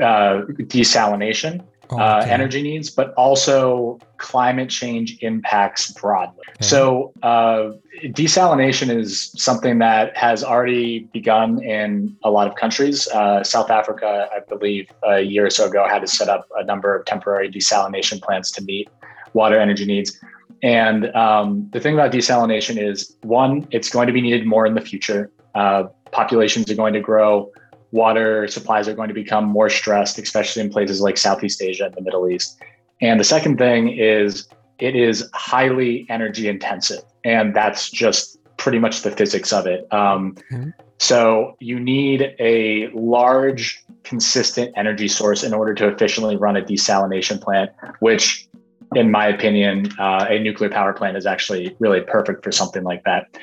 uh, 0.00 0.42
desalination 0.66 1.64
oh, 1.94 1.98
uh, 1.98 2.20
okay. 2.22 2.30
uh, 2.30 2.34
energy 2.34 2.62
needs, 2.62 2.90
but 2.90 3.12
also 3.14 3.98
climate 4.18 4.70
change 4.70 5.18
impacts 5.20 5.92
broadly. 5.92 6.42
Okay. 6.48 6.64
So, 6.64 7.12
uh, 7.22 7.72
desalination 8.04 8.94
is 8.94 9.32
something 9.36 9.78
that 9.78 10.16
has 10.16 10.42
already 10.42 11.08
begun 11.12 11.62
in 11.62 12.16
a 12.24 12.30
lot 12.30 12.46
of 12.46 12.54
countries. 12.56 13.08
Uh, 13.08 13.42
South 13.44 13.70
Africa, 13.70 14.28
I 14.34 14.40
believe, 14.48 14.90
a 15.04 15.20
year 15.20 15.46
or 15.46 15.50
so 15.50 15.68
ago, 15.68 15.86
had 15.88 16.00
to 16.00 16.08
set 16.08 16.28
up 16.28 16.48
a 16.56 16.64
number 16.64 16.94
of 16.94 17.04
temporary 17.04 17.50
desalination 17.50 18.20
plants 18.20 18.50
to 18.52 18.64
meet 18.64 18.88
water 19.32 19.58
energy 19.58 19.84
needs. 19.84 20.20
And 20.62 21.14
um, 21.14 21.68
the 21.72 21.80
thing 21.80 21.94
about 21.94 22.10
desalination 22.10 22.82
is 22.82 23.16
one, 23.22 23.68
it's 23.70 23.90
going 23.90 24.06
to 24.06 24.12
be 24.12 24.22
needed 24.22 24.46
more 24.46 24.66
in 24.66 24.74
the 24.74 24.80
future. 24.80 25.30
Uh, 25.54 25.84
populations 26.10 26.70
are 26.70 26.74
going 26.74 26.94
to 26.94 27.00
grow 27.00 27.50
water 27.94 28.48
supplies 28.48 28.88
are 28.88 28.94
going 28.94 29.06
to 29.06 29.14
become 29.14 29.44
more 29.44 29.70
stressed, 29.70 30.18
especially 30.18 30.60
in 30.62 30.68
places 30.68 31.00
like 31.00 31.16
Southeast 31.16 31.62
Asia 31.62 31.86
and 31.86 31.94
the 31.94 32.02
Middle 32.02 32.28
East. 32.28 32.60
And 33.00 33.20
the 33.20 33.24
second 33.24 33.56
thing 33.56 33.96
is 33.96 34.48
it 34.80 34.96
is 34.96 35.30
highly 35.32 36.04
energy 36.10 36.48
intensive. 36.48 37.04
And 37.24 37.54
that's 37.54 37.88
just 37.90 38.36
pretty 38.56 38.80
much 38.80 39.02
the 39.02 39.12
physics 39.12 39.52
of 39.52 39.66
it. 39.68 39.86
Um, 39.92 40.36
mm-hmm. 40.50 40.70
So 40.98 41.56
you 41.60 41.78
need 41.78 42.34
a 42.40 42.88
large, 42.94 43.84
consistent 44.02 44.72
energy 44.76 45.06
source 45.06 45.44
in 45.44 45.54
order 45.54 45.72
to 45.74 45.86
efficiently 45.86 46.36
run 46.36 46.56
a 46.56 46.62
desalination 46.62 47.40
plant, 47.40 47.70
which, 48.00 48.48
in 48.96 49.10
my 49.10 49.28
opinion, 49.28 49.92
uh, 50.00 50.26
a 50.28 50.40
nuclear 50.40 50.70
power 50.70 50.92
plant 50.92 51.16
is 51.16 51.26
actually 51.26 51.76
really 51.78 52.00
perfect 52.00 52.42
for 52.42 52.50
something 52.50 52.82
like 52.82 53.04
that. 53.04 53.38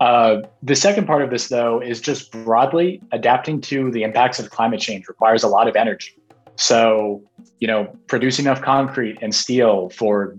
Uh, 0.00 0.40
the 0.62 0.74
second 0.74 1.06
part 1.06 1.22
of 1.22 1.30
this, 1.30 1.48
though, 1.48 1.80
is 1.80 2.00
just 2.00 2.32
broadly 2.32 3.02
adapting 3.12 3.60
to 3.60 3.90
the 3.90 4.02
impacts 4.02 4.38
of 4.38 4.50
climate 4.50 4.80
change 4.80 5.06
requires 5.08 5.42
a 5.42 5.48
lot 5.48 5.68
of 5.68 5.76
energy. 5.76 6.16
So, 6.56 7.22
you 7.58 7.68
know, 7.68 7.94
producing 8.06 8.46
enough 8.46 8.62
concrete 8.62 9.18
and 9.20 9.34
steel 9.34 9.90
for 9.90 10.36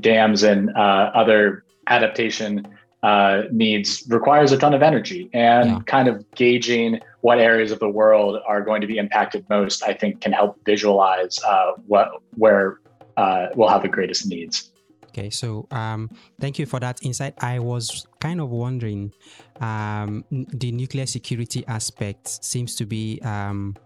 dams 0.00 0.42
and 0.42 0.70
uh, 0.76 1.10
other 1.14 1.64
adaptation 1.86 2.66
uh, 3.04 3.42
needs 3.50 4.04
requires 4.08 4.50
a 4.50 4.58
ton 4.58 4.74
of 4.74 4.82
energy. 4.82 5.30
And 5.32 5.70
yeah. 5.70 5.78
kind 5.86 6.08
of 6.08 6.24
gauging 6.34 7.00
what 7.20 7.38
areas 7.38 7.70
of 7.70 7.78
the 7.78 7.88
world 7.88 8.40
are 8.46 8.62
going 8.62 8.80
to 8.80 8.86
be 8.86 8.98
impacted 8.98 9.46
most, 9.48 9.82
I 9.82 9.94
think, 9.94 10.20
can 10.20 10.32
help 10.32 10.58
visualize 10.64 11.38
uh, 11.44 11.72
what 11.86 12.08
where 12.36 12.80
uh, 13.16 13.46
we'll 13.54 13.68
have 13.68 13.82
the 13.82 13.88
greatest 13.88 14.26
needs. 14.26 14.70
Okay, 15.14 15.30
so 15.30 15.68
um, 15.70 16.10
thank 16.40 16.58
you 16.58 16.66
for 16.66 16.80
that 16.80 16.98
insight. 17.04 17.34
I 17.38 17.60
was 17.60 18.04
kind 18.18 18.40
of 18.40 18.50
wondering 18.50 19.12
um, 19.60 20.24
the 20.30 20.72
nuclear 20.72 21.06
security 21.06 21.64
aspect 21.68 22.42
seems 22.44 22.74
to 22.74 22.84
be 22.84 23.20
um, 23.22 23.76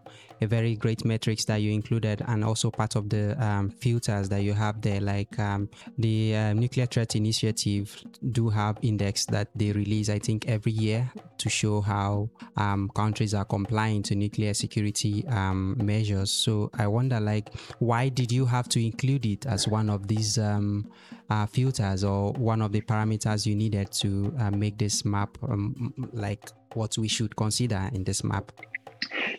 a 0.41 0.47
very 0.47 0.75
great 0.77 1.05
metrics 1.05 1.45
that 1.45 1.57
you 1.57 1.73
included 1.73 2.23
and 2.27 2.45
also 2.45 2.71
part 2.71 2.97
of 2.97 3.09
the 3.09 3.37
um, 3.45 3.71
filters 3.71 4.29
that 4.29 4.43
you 4.43 4.53
have 4.53 4.81
there 4.81 5.01
like 5.01 5.39
um, 5.39 5.69
the 5.99 6.37
uh, 6.37 6.53
nuclear 6.53 6.87
threat 6.87 7.17
initiative 7.17 8.03
do 8.33 8.49
have 8.49 8.79
index 8.83 9.27
that 9.27 9.49
they 9.55 9.73
release 9.73 10.09
i 10.09 10.19
think 10.19 10.49
every 10.49 10.73
year 10.73 11.11
to 11.39 11.49
show 11.49 11.81
how 11.81 12.29
um, 12.57 12.91
countries 12.95 13.35
are 13.35 13.45
complying 13.45 14.03
to 14.03 14.15
nuclear 14.15 14.53
security 14.55 15.25
um, 15.29 15.77
measures. 15.79 16.31
So 16.31 16.71
i 16.75 16.87
wonder 16.87 17.21
like 17.21 17.55
why 17.79 18.09
did 18.09 18.33
you 18.33 18.47
have 18.47 18.69
to 18.71 18.85
include 18.85 19.27
it 19.27 19.47
as 19.47 19.69
one 19.69 19.89
of 19.91 20.09
these 20.09 20.39
um, 20.39 20.91
uh, 21.31 21.47
filters 21.47 22.05
or 22.05 22.33
one 22.33 22.63
of 22.63 22.73
the 22.73 22.81
parameters 22.81 23.47
you 23.47 23.55
needed 23.55 23.93
to 23.93 24.35
uh, 24.39 24.51
make 24.51 24.79
this 24.79 25.05
map 25.05 25.37
um, 25.43 25.93
like 26.13 26.51
what 26.75 26.97
we 26.99 27.09
should 27.09 27.35
consider 27.37 27.89
in 27.93 28.05
this 28.05 28.23
map 28.25 28.53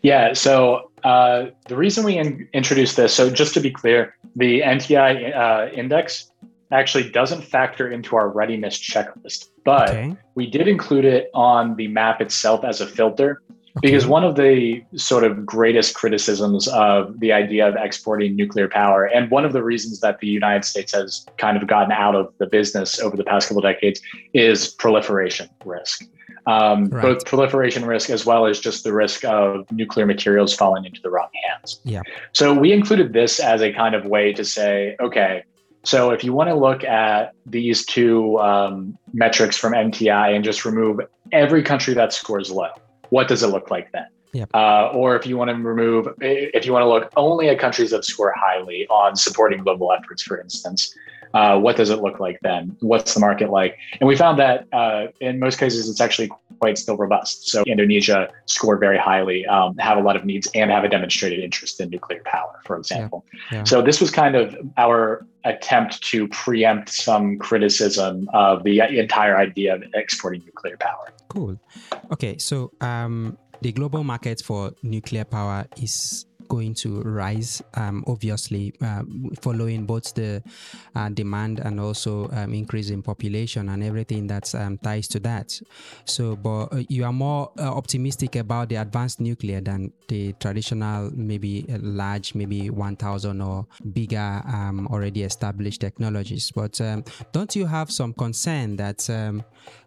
yeah. 0.02 0.34
So 0.34 0.92
uh, 1.04 1.48
the 1.68 1.76
reason 1.76 2.04
we 2.06 2.18
in- 2.18 2.48
introduced 2.54 2.96
this, 2.96 3.14
so 3.14 3.30
just 3.30 3.54
to 3.56 3.60
be 3.60 3.72
clear, 3.72 4.16
the 4.36 4.62
NTI 4.62 5.36
uh, 5.36 5.72
index 5.74 6.32
actually 6.72 7.10
doesn't 7.10 7.42
factor 7.42 7.92
into 7.92 8.16
our 8.16 8.30
readiness 8.30 8.78
checklist, 8.78 9.50
but 9.66 9.90
okay. 9.90 10.16
we 10.36 10.48
did 10.50 10.68
include 10.68 11.06
it 11.06 11.30
on 11.34 11.76
the 11.76 11.88
map 11.88 12.22
itself 12.22 12.64
as 12.64 12.82
a 12.82 12.88
filter. 12.88 13.42
Okay. 13.78 13.92
Because 13.92 14.08
one 14.08 14.24
of 14.24 14.36
the 14.36 14.84
sort 14.96 15.24
of 15.24 15.46
greatest 15.46 15.96
criticisms 15.96 16.68
of 16.70 17.20
the 17.20 17.32
idea 17.32 17.68
of 17.68 17.76
exporting 17.76 18.36
nuclear 18.36 18.68
power, 18.68 19.06
and 19.06 19.30
one 19.30 19.46
of 19.46 19.54
the 19.54 19.64
reasons 19.64 20.00
that 20.00 20.20
the 20.20 20.28
United 20.28 20.66
States 20.66 20.94
has 20.94 21.26
kind 21.38 21.56
of 21.56 21.68
gotten 21.68 21.92
out 21.92 22.16
of 22.16 22.34
the 22.40 22.48
business 22.48 23.00
over 23.00 23.16
the 23.16 23.24
past 23.24 23.48
couple 23.48 23.62
decades, 23.62 24.02
is 24.34 24.68
proliferation 24.68 25.50
risk 25.64 26.04
um, 26.48 26.86
right. 26.86 27.02
both 27.02 27.26
proliferation 27.26 27.86
risk 27.86 28.10
as 28.10 28.26
well 28.26 28.46
as 28.46 28.60
just 28.60 28.84
the 28.84 28.94
risk 28.94 29.24
of 29.26 29.70
nuclear 29.72 30.06
materials 30.06 30.54
falling 30.54 30.86
into 30.86 31.02
the 31.02 31.10
wrong 31.10 31.30
hands. 31.48 31.80
Yeah. 31.84 32.02
So 32.34 32.54
we 32.54 32.72
included 32.72 33.14
this 33.14 33.40
as 33.40 33.62
a 33.62 33.74
kind 33.74 33.96
of 33.96 34.06
way 34.06 34.34
to 34.34 34.44
say, 34.44 34.96
okay, 35.00 35.44
so 35.84 36.12
if 36.12 36.24
you 36.24 36.34
want 36.34 36.50
to 36.50 36.56
look 36.56 36.84
at 36.84 37.34
these 37.46 37.86
two 37.86 38.38
um, 38.40 38.98
metrics 39.14 39.58
from 39.58 39.74
NTI 39.74 40.36
and 40.36 40.44
just 40.44 40.66
remove 40.66 41.00
every 41.32 41.64
country 41.64 41.94
that 41.94 42.14
scores 42.14 42.52
low, 42.52 42.70
what 43.10 43.28
does 43.28 43.44
it 43.44 43.48
look 43.48 43.72
like 43.72 43.92
then? 43.92 44.08
Yep. 44.34 44.50
Uh, 44.54 44.90
or 44.90 45.16
if 45.16 45.26
you 45.26 45.38
want 45.38 45.50
to 45.50 45.56
remove, 45.56 46.08
if 46.22 46.66
you 46.66 46.74
want 46.74 46.84
to 46.84 46.88
look 46.88 47.12
only 47.18 47.50
at 47.50 47.58
countries 47.60 47.90
that 47.92 48.06
score 48.06 48.34
highly 48.38 48.86
on 48.88 49.16
supporting 49.16 49.64
global 49.64 49.92
efforts, 49.92 50.22
for 50.22 50.40
instance, 50.40 50.94
uh, 51.34 51.60
what 51.60 51.76
does 51.76 51.90
it 51.90 52.00
look 52.00 52.20
like 52.20 52.40
then? 52.42 52.76
What's 52.80 53.14
the 53.14 53.20
market 53.20 53.50
like? 53.50 53.78
And 54.00 54.08
we 54.08 54.16
found 54.16 54.40
that 54.40 54.68
uh, 54.74 55.08
in 55.20 55.40
most 55.40 55.60
cases, 55.60 55.90
it's 55.90 56.02
actually 56.02 56.32
quite 56.60 56.78
still 56.78 56.98
robust. 56.98 57.50
So 57.50 57.64
Indonesia 57.64 58.30
scored 58.46 58.80
very 58.80 58.98
highly, 58.98 59.46
um, 59.46 59.78
have 59.78 59.98
a 59.98 60.02
lot 60.02 60.16
of 60.16 60.26
needs, 60.26 60.48
and 60.54 60.72
have 60.72 60.84
a 60.84 60.90
demonstrated 60.90 61.40
interest 61.40 61.80
in 61.80 61.90
nuclear 61.90 62.22
power, 62.26 62.60
for 62.66 62.78
example. 62.78 63.26
Yeah. 63.52 63.60
Yeah. 63.60 63.64
So 63.64 63.82
this 63.82 64.02
was 64.02 64.12
kind 64.12 64.36
of 64.36 64.56
our 64.78 65.26
attempt 65.46 66.02
to 66.04 66.28
preempt 66.30 66.90
some 66.90 67.38
criticism 67.38 68.30
of 68.34 68.64
the 68.64 68.80
entire 68.80 69.38
idea 69.38 69.76
of 69.76 69.84
exporting 69.94 70.44
nuclear 70.46 70.78
power. 70.78 71.14
Cool. 71.30 71.58
Okay, 72.12 72.38
so 72.38 72.72
um, 72.82 73.38
the 73.62 73.72
global 73.72 74.04
market 74.04 74.42
for 74.44 74.72
nuclear 74.84 75.24
power 75.24 75.66
is 75.78 76.26
going 76.50 76.74
to 76.74 77.02
rise, 77.04 77.62
um, 77.76 78.04
obviously, 78.08 78.74
uh, 78.82 79.04
following 79.42 79.86
both 79.86 80.14
the 80.16 80.44
uh, 80.96 81.10
demand 81.10 81.60
and 81.60 81.80
also 81.80 82.30
um, 82.32 82.54
increase 82.54 82.90
in 82.90 83.02
population 83.02 83.70
and 83.70 83.84
everything 83.84 84.28
that 84.28 84.54
um, 84.56 84.78
ties 84.80 85.08
to 85.08 85.20
that. 85.22 85.60
So, 86.06 86.36
but 86.36 86.66
uh, 86.66 86.84
you 86.90 87.06
are 87.06 87.14
more 87.14 87.52
uh, 87.58 87.72
optimistic 87.74 88.36
about 88.36 88.70
the 88.70 88.76
advanced 88.76 89.22
nuclear 89.22 89.62
than 89.62 89.94
the 90.08 90.34
traditional, 90.34 91.12
maybe 91.14 91.66
large, 91.70 92.36
maybe 92.36 92.70
1000 92.70 93.42
or 93.42 93.68
bigger, 93.94 94.42
um, 94.46 94.88
already 94.88 95.24
established 95.24 95.82
technologies. 95.82 96.52
But 96.52 96.82
um, 96.82 97.06
don't 97.32 97.56
you 97.56 97.66
have 97.66 97.92
some 97.92 98.14
concern 98.14 98.76
that 98.78 99.08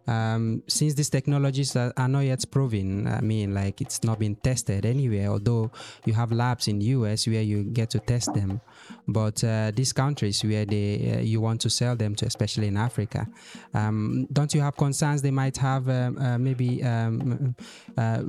um, 0.06 0.62
since 0.66 0.94
these 0.94 1.10
technologies 1.10 1.76
are, 1.76 1.92
are, 1.96 2.08
not 2.08 2.20
yet 2.20 2.44
proven, 2.50 3.06
I 3.06 3.20
mean, 3.20 3.54
like 3.54 3.80
it's 3.80 4.02
not 4.02 4.18
been 4.18 4.34
tested 4.36 4.84
anywhere, 4.84 5.28
although 5.28 5.70
you 6.04 6.12
have 6.14 6.32
labs 6.32 6.66
in 6.66 6.80
US 6.80 7.26
where 7.26 7.42
you 7.42 7.64
get 7.64 7.90
to 7.90 8.00
test 8.00 8.34
them. 8.34 8.60
But 9.06 9.42
uh, 9.44 9.70
these 9.74 9.92
countries 9.92 10.42
where 10.42 10.64
they 10.64 11.14
uh, 11.16 11.20
you 11.20 11.40
want 11.40 11.60
to 11.62 11.70
sell 11.70 11.94
them 11.94 12.14
to, 12.16 12.26
especially 12.26 12.66
in 12.66 12.76
Africa, 12.76 13.28
um, 13.74 14.26
don't 14.32 14.52
you 14.54 14.60
have 14.60 14.76
concerns 14.76 15.22
they 15.22 15.30
might 15.30 15.56
have 15.56 15.88
um, 15.88 16.18
uh, 16.18 16.38
maybe 16.38 16.82
um, 16.82 17.54
uh, 17.96 18.22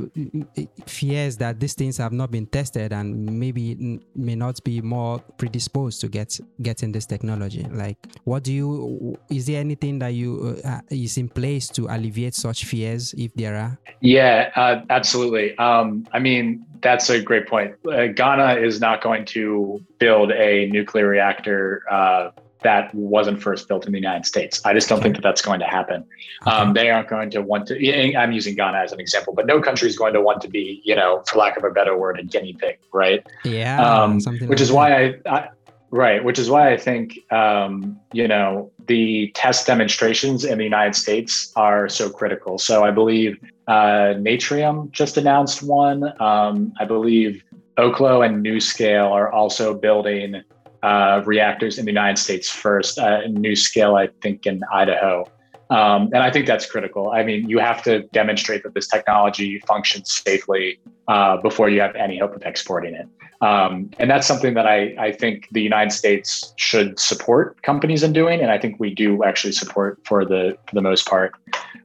fears 0.86 1.38
that 1.38 1.60
these 1.60 1.74
things 1.74 1.98
have 1.98 2.14
not 2.14 2.30
been 2.30 2.46
tested 2.46 2.94
and 2.94 3.40
maybe 3.40 4.00
may 4.16 4.36
not 4.36 4.64
be 4.64 4.82
more 4.82 5.20
predisposed 5.38 6.02
to 6.02 6.08
get 6.08 6.40
getting 6.62 6.92
this 6.92 7.08
technology? 7.08 7.66
Like, 7.72 7.98
what 8.26 8.44
do 8.44 8.54
you? 8.54 9.18
Is 9.30 9.48
there 9.48 9.60
anything 9.60 10.00
that 10.00 10.10
you 10.10 10.62
uh, 10.64 10.82
is 10.90 11.18
in 11.18 11.30
place? 11.30 11.63
Ways 11.64 11.76
to 11.76 11.88
alleviate 11.96 12.36
such 12.36 12.66
fears 12.66 13.14
if 13.18 13.34
there 13.36 13.56
are? 13.56 13.78
Yeah, 14.02 14.52
uh, 14.56 14.82
absolutely. 14.90 15.58
Um, 15.58 16.08
I 16.12 16.20
mean, 16.20 16.66
that's 16.82 17.10
a 17.10 17.22
great 17.22 17.48
point. 17.48 17.76
Uh, 17.86 18.08
Ghana 18.08 18.56
is 18.56 18.80
not 18.80 19.02
going 19.02 19.26
to 19.26 19.82
build 20.00 20.32
a 20.32 20.68
nuclear 20.68 21.08
reactor 21.08 21.84
uh, 21.90 22.32
that 22.64 22.94
wasn't 22.96 23.42
first 23.42 23.68
built 23.68 23.86
in 23.86 23.92
the 23.92 24.00
United 24.00 24.26
States. 24.26 24.62
I 24.66 24.74
just 24.74 24.88
don't 24.88 25.00
okay. 25.00 25.04
think 25.04 25.16
that 25.16 25.22
that's 25.22 25.42
going 25.42 25.60
to 25.60 25.66
happen. 25.66 26.06
Okay. 26.48 26.56
Um, 26.56 26.74
they 26.74 26.90
aren't 26.92 27.10
going 27.10 27.30
to 27.32 27.42
want 27.42 27.68
to. 27.68 28.16
I'm 28.16 28.32
using 28.32 28.56
Ghana 28.56 28.78
as 28.78 28.94
an 28.94 29.02
example, 29.02 29.34
but 29.34 29.46
no 29.46 29.62
country 29.62 29.90
is 29.90 29.98
going 29.98 30.14
to 30.14 30.22
want 30.22 30.42
to 30.42 30.48
be, 30.48 30.82
you 30.86 30.96
know, 30.96 31.24
for 31.28 31.40
lack 31.40 31.58
of 31.58 31.66
a 31.66 31.72
better 31.72 31.98
word, 31.98 32.20
a 32.20 32.24
guinea 32.24 32.54
pig, 32.54 32.80
right? 32.94 33.26
Yeah. 33.44 33.82
Um, 33.86 34.16
which 34.16 34.42
like 34.42 34.62
is 34.62 34.70
that. 34.70 34.74
why 34.74 34.96
I, 34.96 35.16
I, 35.26 35.50
right, 35.94 36.24
which 36.24 36.40
is 36.40 36.50
why 36.50 36.74
I 36.74 36.78
think, 36.78 37.20
um, 37.32 38.00
you 38.14 38.28
know, 38.28 38.72
the 38.88 39.32
test 39.36 39.68
demonstrations 39.68 40.44
in 40.44 40.58
the 40.58 40.64
United 40.64 40.96
States 40.96 41.54
are 41.56 41.88
so 41.88 42.10
critical. 42.10 42.58
So 42.58 42.84
I 42.84 42.90
believe 42.90 43.38
uh, 43.68 44.18
Natrium 44.18 44.92
just 44.92 45.18
announced 45.18 45.62
one. 45.62 46.12
Um, 46.20 46.74
I 46.80 46.86
believe 46.86 47.44
Oklo 47.78 48.26
and 48.26 48.44
NuScale 48.44 49.12
are 49.12 49.32
also 49.32 49.76
building 49.76 50.42
uh, 50.82 51.22
reactors 51.26 51.78
in 51.78 51.86
the 51.86 51.92
United 51.92 52.18
States 52.18 52.50
first, 52.50 52.98
uh, 52.98 53.22
NuScale, 53.28 53.96
I 53.96 54.10
think, 54.22 54.48
in 54.48 54.64
Idaho. 54.74 55.30
Um, 55.74 56.10
and 56.14 56.18
I 56.18 56.30
think 56.30 56.46
that's 56.46 56.70
critical. 56.70 57.10
I 57.10 57.24
mean, 57.24 57.50
you 57.50 57.58
have 57.58 57.82
to 57.84 58.04
demonstrate 58.10 58.62
that 58.62 58.76
this 58.76 58.88
technology 58.88 59.58
functions 59.66 60.22
safely 60.24 60.80
uh, 61.08 61.38
before 61.38 61.68
you 61.68 61.82
have 61.82 61.96
any 61.96 62.20
hope 62.20 62.36
of 62.36 62.44
exporting 62.44 62.94
it. 62.94 63.08
Um, 63.42 63.90
and 63.98 64.08
that's 64.08 64.28
something 64.28 64.54
that 64.54 64.68
I, 64.68 64.96
I 65.00 65.12
think 65.12 65.48
the 65.52 65.64
United 65.64 65.92
States 65.92 66.54
should 66.58 67.00
support 67.00 67.60
companies 67.64 68.04
in 68.04 68.14
doing, 68.14 68.40
and 68.40 68.52
I 68.52 68.60
think 68.60 68.80
we 68.80 68.94
do 68.94 69.24
actually 69.24 69.54
support 69.54 70.00
for 70.06 70.24
the 70.24 70.56
for 70.68 70.76
the 70.76 70.82
most 70.82 71.08
part. 71.08 71.34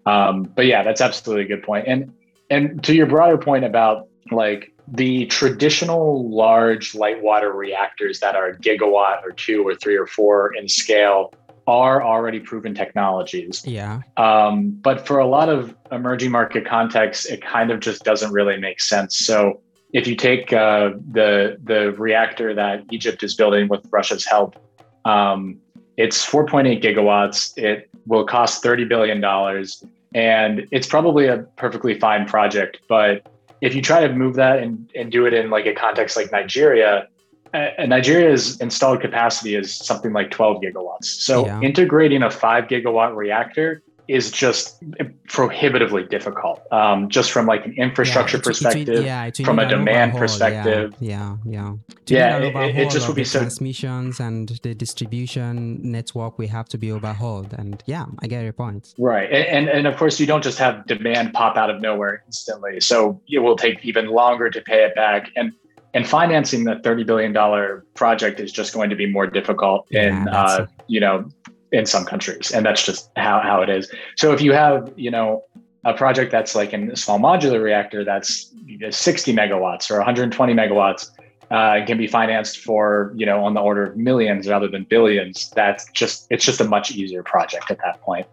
Um, 0.05 0.43
but 0.43 0.67
yeah, 0.67 0.83
that's 0.83 1.01
absolutely 1.01 1.47
a 1.47 1.49
good 1.49 1.65
point. 1.65 1.89
And 1.89 2.13
and 2.51 2.85
to 2.85 2.95
your 2.95 3.07
broader 3.07 3.39
point 3.39 3.65
about 3.65 4.07
like 4.31 4.71
the 4.87 5.27
traditional 5.27 6.29
large 6.31 6.95
light 6.95 7.23
water 7.23 7.53
reactors 7.53 8.21
that 8.21 8.37
are 8.37 8.53
gigawatt 8.53 9.23
or 9.25 9.33
two 9.33 9.67
or 9.67 9.75
three 9.75 9.97
or 9.97 10.07
four 10.07 10.55
in 10.55 10.69
scale 10.69 11.33
are 11.69 12.03
already 12.03 12.41
proven 12.41 12.75
technologies. 12.75 13.63
Yeah. 13.65 14.01
Um, 14.17 14.71
but 14.71 15.07
for 15.07 15.19
a 15.19 15.27
lot 15.27 15.49
of 15.49 15.77
emerging 15.93 16.31
market 16.31 16.67
contexts, 16.67 17.27
it 17.27 17.43
kind 17.43 17.71
of 17.71 17.81
just 17.81 18.03
doesn't 18.05 18.33
really 18.33 18.57
make 18.57 18.81
sense. 18.81 19.19
So 19.19 19.61
if 19.93 20.07
you 20.07 20.17
take 20.17 20.53
uh, 20.53 20.91
the 21.13 21.59
the 21.63 21.93
reactor 21.93 22.55
that 22.55 22.85
Egypt 22.91 23.23
is 23.23 23.35
building 23.35 23.69
with 23.69 23.87
Russia's 23.91 24.25
help, 24.25 24.57
um, 25.05 25.59
it's 25.97 26.25
4.8 26.25 26.83
gigawatts. 26.83 27.57
It 27.57 27.91
will 28.07 28.25
cost 28.25 28.63
30 28.63 28.85
billion 28.85 29.21
dollars, 29.21 29.85
and 30.15 30.67
it's 30.71 30.87
probably 30.87 31.27
a 31.27 31.39
perfectly 31.57 31.99
fine 31.99 32.27
project, 32.27 32.81
but 32.89 33.27
if 33.61 33.75
you 33.75 33.83
try 33.83 34.07
to 34.07 34.15
move 34.15 34.37
that 34.37 34.61
and, 34.61 34.91
and 34.95 35.11
do 35.11 35.27
it 35.27 35.35
in 35.35 35.51
like 35.51 35.67
a 35.67 35.75
context 35.75 36.17
like 36.17 36.31
Nigeria, 36.31 37.09
uh, 37.55 37.87
Nigeria's 37.87 38.61
installed 38.61 39.01
capacity 39.01 39.55
is 39.55 39.75
something 39.75 40.13
like 40.13 40.31
12 40.31 40.63
gigawatts. 40.63 41.05
So 41.05 41.47
yeah. 41.47 41.61
integrating 41.61 42.23
a 42.23 42.31
five 42.31 42.65
gigawatt 42.65 43.15
reactor 43.17 43.83
is 44.09 44.31
just 44.31 44.83
prohibitively 45.29 46.03
difficult, 46.05 46.61
um, 46.73 47.11
just 47.11 47.31
from 47.31 47.45
like 47.45 47.67
an 47.67 47.75
infrastructure 47.75 48.39
yeah, 48.39 48.43
perspective, 48.43 49.05
yeah, 49.05 49.31
from 49.45 49.59
a 49.59 49.69
demand 49.69 50.15
perspective. 50.15 50.95
Yeah, 50.99 51.37
yeah, 51.45 51.75
yeah. 52.07 52.39
yeah 52.41 52.65
it, 52.65 52.77
it, 52.77 52.91
just 52.91 53.07
would 53.07 53.17
be 53.17 53.25
so 53.25 53.41
transmissions 53.41 54.19
and 54.19 54.49
the 54.63 54.75
distribution 54.75 55.79
network. 55.83 56.39
We 56.39 56.47
have 56.47 56.71
to 56.71 56.79
be 56.79 56.91
overhauled, 56.91 57.53
and 57.53 57.83
yeah, 57.85 58.07
I 58.21 58.27
get 58.27 58.43
your 58.45 58.55
point. 58.55 58.95
Right, 58.99 59.31
and, 59.31 59.47
and 59.47 59.69
and 59.69 59.87
of 59.87 59.97
course 59.99 60.19
you 60.19 60.27
don't 60.27 60.43
just 60.43 60.59
have 60.59 60.87
demand 60.87 61.35
pop 61.35 61.59
out 61.59 61.69
of 61.69 61.83
nowhere 61.83 62.23
instantly. 62.27 62.81
So 62.81 63.21
it 63.29 63.41
will 63.41 63.57
take 63.57 63.85
even 63.85 64.07
longer 64.09 64.49
to 64.49 64.61
pay 64.63 64.85
it 64.85 64.95
back, 64.95 65.31
and 65.37 65.53
and 65.99 66.09
financing 66.09 66.63
the 66.63 66.77
thirty 66.85 67.03
billion 67.03 67.33
dollar 67.33 67.85
project 67.95 68.39
is 68.39 68.53
just 68.53 68.73
going 68.73 68.89
to 68.89 68.95
be 68.95 69.05
more 69.05 69.27
difficult 69.27 69.91
in 69.91 70.29
uh, 70.29 70.65
you 70.87 71.01
know 71.01 71.29
in 71.73 71.87
some 71.87 72.05
countries, 72.05 72.53
and 72.53 72.65
that's 72.65 72.85
just 72.87 73.11
how 73.17 73.41
how 73.41 73.63
it 73.63 73.69
is. 73.69 73.91
So 74.17 74.33
if 74.33 74.41
you 74.41 74.53
have 74.53 74.93
you 74.95 75.11
know 75.11 75.43
a 75.85 75.93
project 75.93 76.31
that's 76.31 76.55
like 76.55 76.73
a 76.73 76.97
small 76.97 77.19
modular 77.19 77.61
reactor 77.61 78.05
that's 78.05 78.55
60 78.91 79.33
megawatts 79.33 79.91
or 79.91 79.97
120 79.97 80.55
megawatts 80.55 81.11
uh, 81.51 81.85
can 81.85 81.99
be 81.99 82.07
financed 82.07 82.59
for 82.59 83.13
you 83.17 83.27
know 83.27 83.45
on 83.45 83.55
the 83.55 83.61
order 83.61 83.85
of 83.87 83.97
millions 83.97 84.47
rather 84.47 84.69
than 84.69 84.85
billions 84.85 85.51
that's 85.57 85.91
just 85.93 86.29
it's 86.31 86.45
just 86.45 86.61
a 86.61 86.65
much 86.65 86.93
easier 86.93 87.25
project 87.25 87.71
at 87.71 87.79
that 87.79 88.01
point 88.03 88.27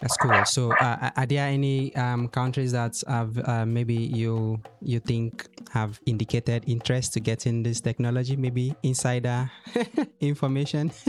that's 0.00 0.16
cool. 0.16 0.44
So, 0.44 0.72
uh, 0.72 1.10
are 1.16 1.26
there 1.26 1.46
any 1.46 1.94
um, 1.96 2.28
countries 2.28 2.72
that 2.72 3.02
have 3.08 3.38
uh, 3.48 3.64
maybe 3.64 3.94
you 3.94 4.60
you 4.82 5.00
think 5.00 5.48
have 5.72 6.00
indicated 6.06 6.64
interest 6.66 7.12
to 7.14 7.20
get 7.20 7.46
in 7.46 7.62
this 7.62 7.80
technology? 7.80 8.36
Maybe 8.36 8.74
insider 8.82 9.50
information. 10.20 10.92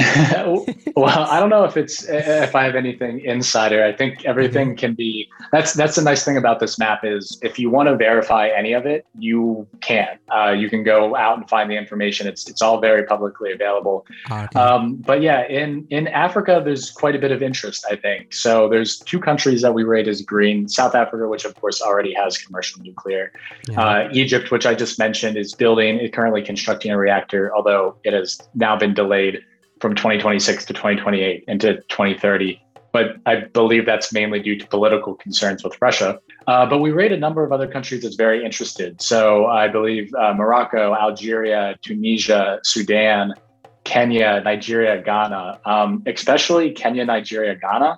well, 0.96 1.28
I 1.30 1.40
don't 1.40 1.50
know 1.50 1.66
if 1.66 1.76
it's 1.76 2.08
if 2.08 2.56
I 2.56 2.64
have 2.64 2.76
anything 2.76 3.20
insider. 3.22 3.84
I 3.84 3.92
think 3.92 4.26
everything 4.26 4.70
mm-hmm. 4.70 4.78
can 4.78 4.94
be. 4.94 5.28
That's 5.52 5.74
that's 5.74 5.96
the 5.96 6.02
nice 6.02 6.24
thing 6.24 6.38
about 6.38 6.60
this 6.60 6.80
map 6.80 7.04
is 7.04 7.38
if 7.42 7.60
you 7.60 7.70
want 7.70 7.90
to 7.90 7.98
verify 7.98 8.48
any 8.48 8.74
of 8.74 8.86
it, 8.86 9.06
you 9.18 9.68
can. 9.82 10.18
Uh, 10.34 10.52
you 10.52 10.70
can 10.70 10.84
go 10.84 11.16
out 11.16 11.38
and 11.38 11.50
find 11.50 11.70
the 11.70 11.76
information. 11.76 12.28
It's 12.28 12.50
it's 12.50 12.62
all 12.62 12.80
very 12.80 13.04
publicly 13.04 13.52
available. 13.52 14.06
Okay. 14.32 14.60
Um, 14.60 14.96
but 14.96 15.22
yeah, 15.22 15.46
in 15.48 15.86
in 15.90 16.08
Africa, 16.08 16.62
there's 16.64 16.90
quite 16.90 17.16
a 17.16 17.20
bit 17.20 17.32
of 17.32 17.44
interest. 17.44 17.86
I 17.90 17.98
think 17.98 18.34
so 18.34 18.70
there's 18.78 19.00
two 19.00 19.20
countries 19.20 19.64
that 19.64 19.74
we 19.74 19.84
rate 19.84 20.08
as 20.08 20.22
green 20.22 20.70
South 20.70 20.94
Africa, 20.94 21.28
which 21.28 21.46
of 21.46 21.56
course 21.56 21.82
already 21.82 22.14
has 22.14 22.38
commercial 22.38 22.80
nuclear. 22.84 23.32
Yeah. 23.68 23.82
Uh, 23.82 24.10
Egypt, 24.14 24.52
which 24.52 24.68
I 24.68 24.76
just 24.76 25.00
mentioned, 25.00 25.36
is 25.36 25.56
building, 25.56 25.98
is 25.98 26.12
currently 26.12 26.44
constructing 26.44 26.92
a 26.92 26.98
reactor, 26.98 27.52
although 27.56 27.96
it 28.04 28.14
has 28.14 28.40
now 28.54 28.78
been 28.78 28.94
delayed 28.94 29.40
from 29.82 29.96
2026 29.96 30.66
to 30.66 30.74
2028 30.74 31.44
into 31.48 31.74
2030. 31.90 32.62
But 32.92 33.18
I 33.26 33.42
believe 33.42 33.88
that's 33.88 34.14
mainly 34.14 34.42
due 34.42 34.58
to 34.60 34.68
political 34.68 35.16
concerns 35.16 35.64
with 35.64 35.76
Russia. 35.82 36.20
Uh, 36.46 36.68
but 36.68 36.78
we 36.78 36.92
rate 36.92 37.12
a 37.12 37.18
number 37.18 37.44
of 37.44 37.52
other 37.52 37.68
countries 37.68 38.06
as 38.06 38.14
very 38.14 38.46
interested. 38.46 39.02
So 39.02 39.48
I 39.48 39.68
believe 39.68 40.14
uh, 40.14 40.36
Morocco, 40.36 40.94
Algeria, 40.94 41.76
Tunisia, 41.82 42.60
Sudan, 42.64 43.34
Kenya, 43.86 44.42
Nigeria, 44.44 45.02
Ghana, 45.02 45.62
um, 45.66 46.04
especially 46.06 46.72
Kenya, 46.72 47.06
Nigeria, 47.06 47.56
Ghana 47.56 47.98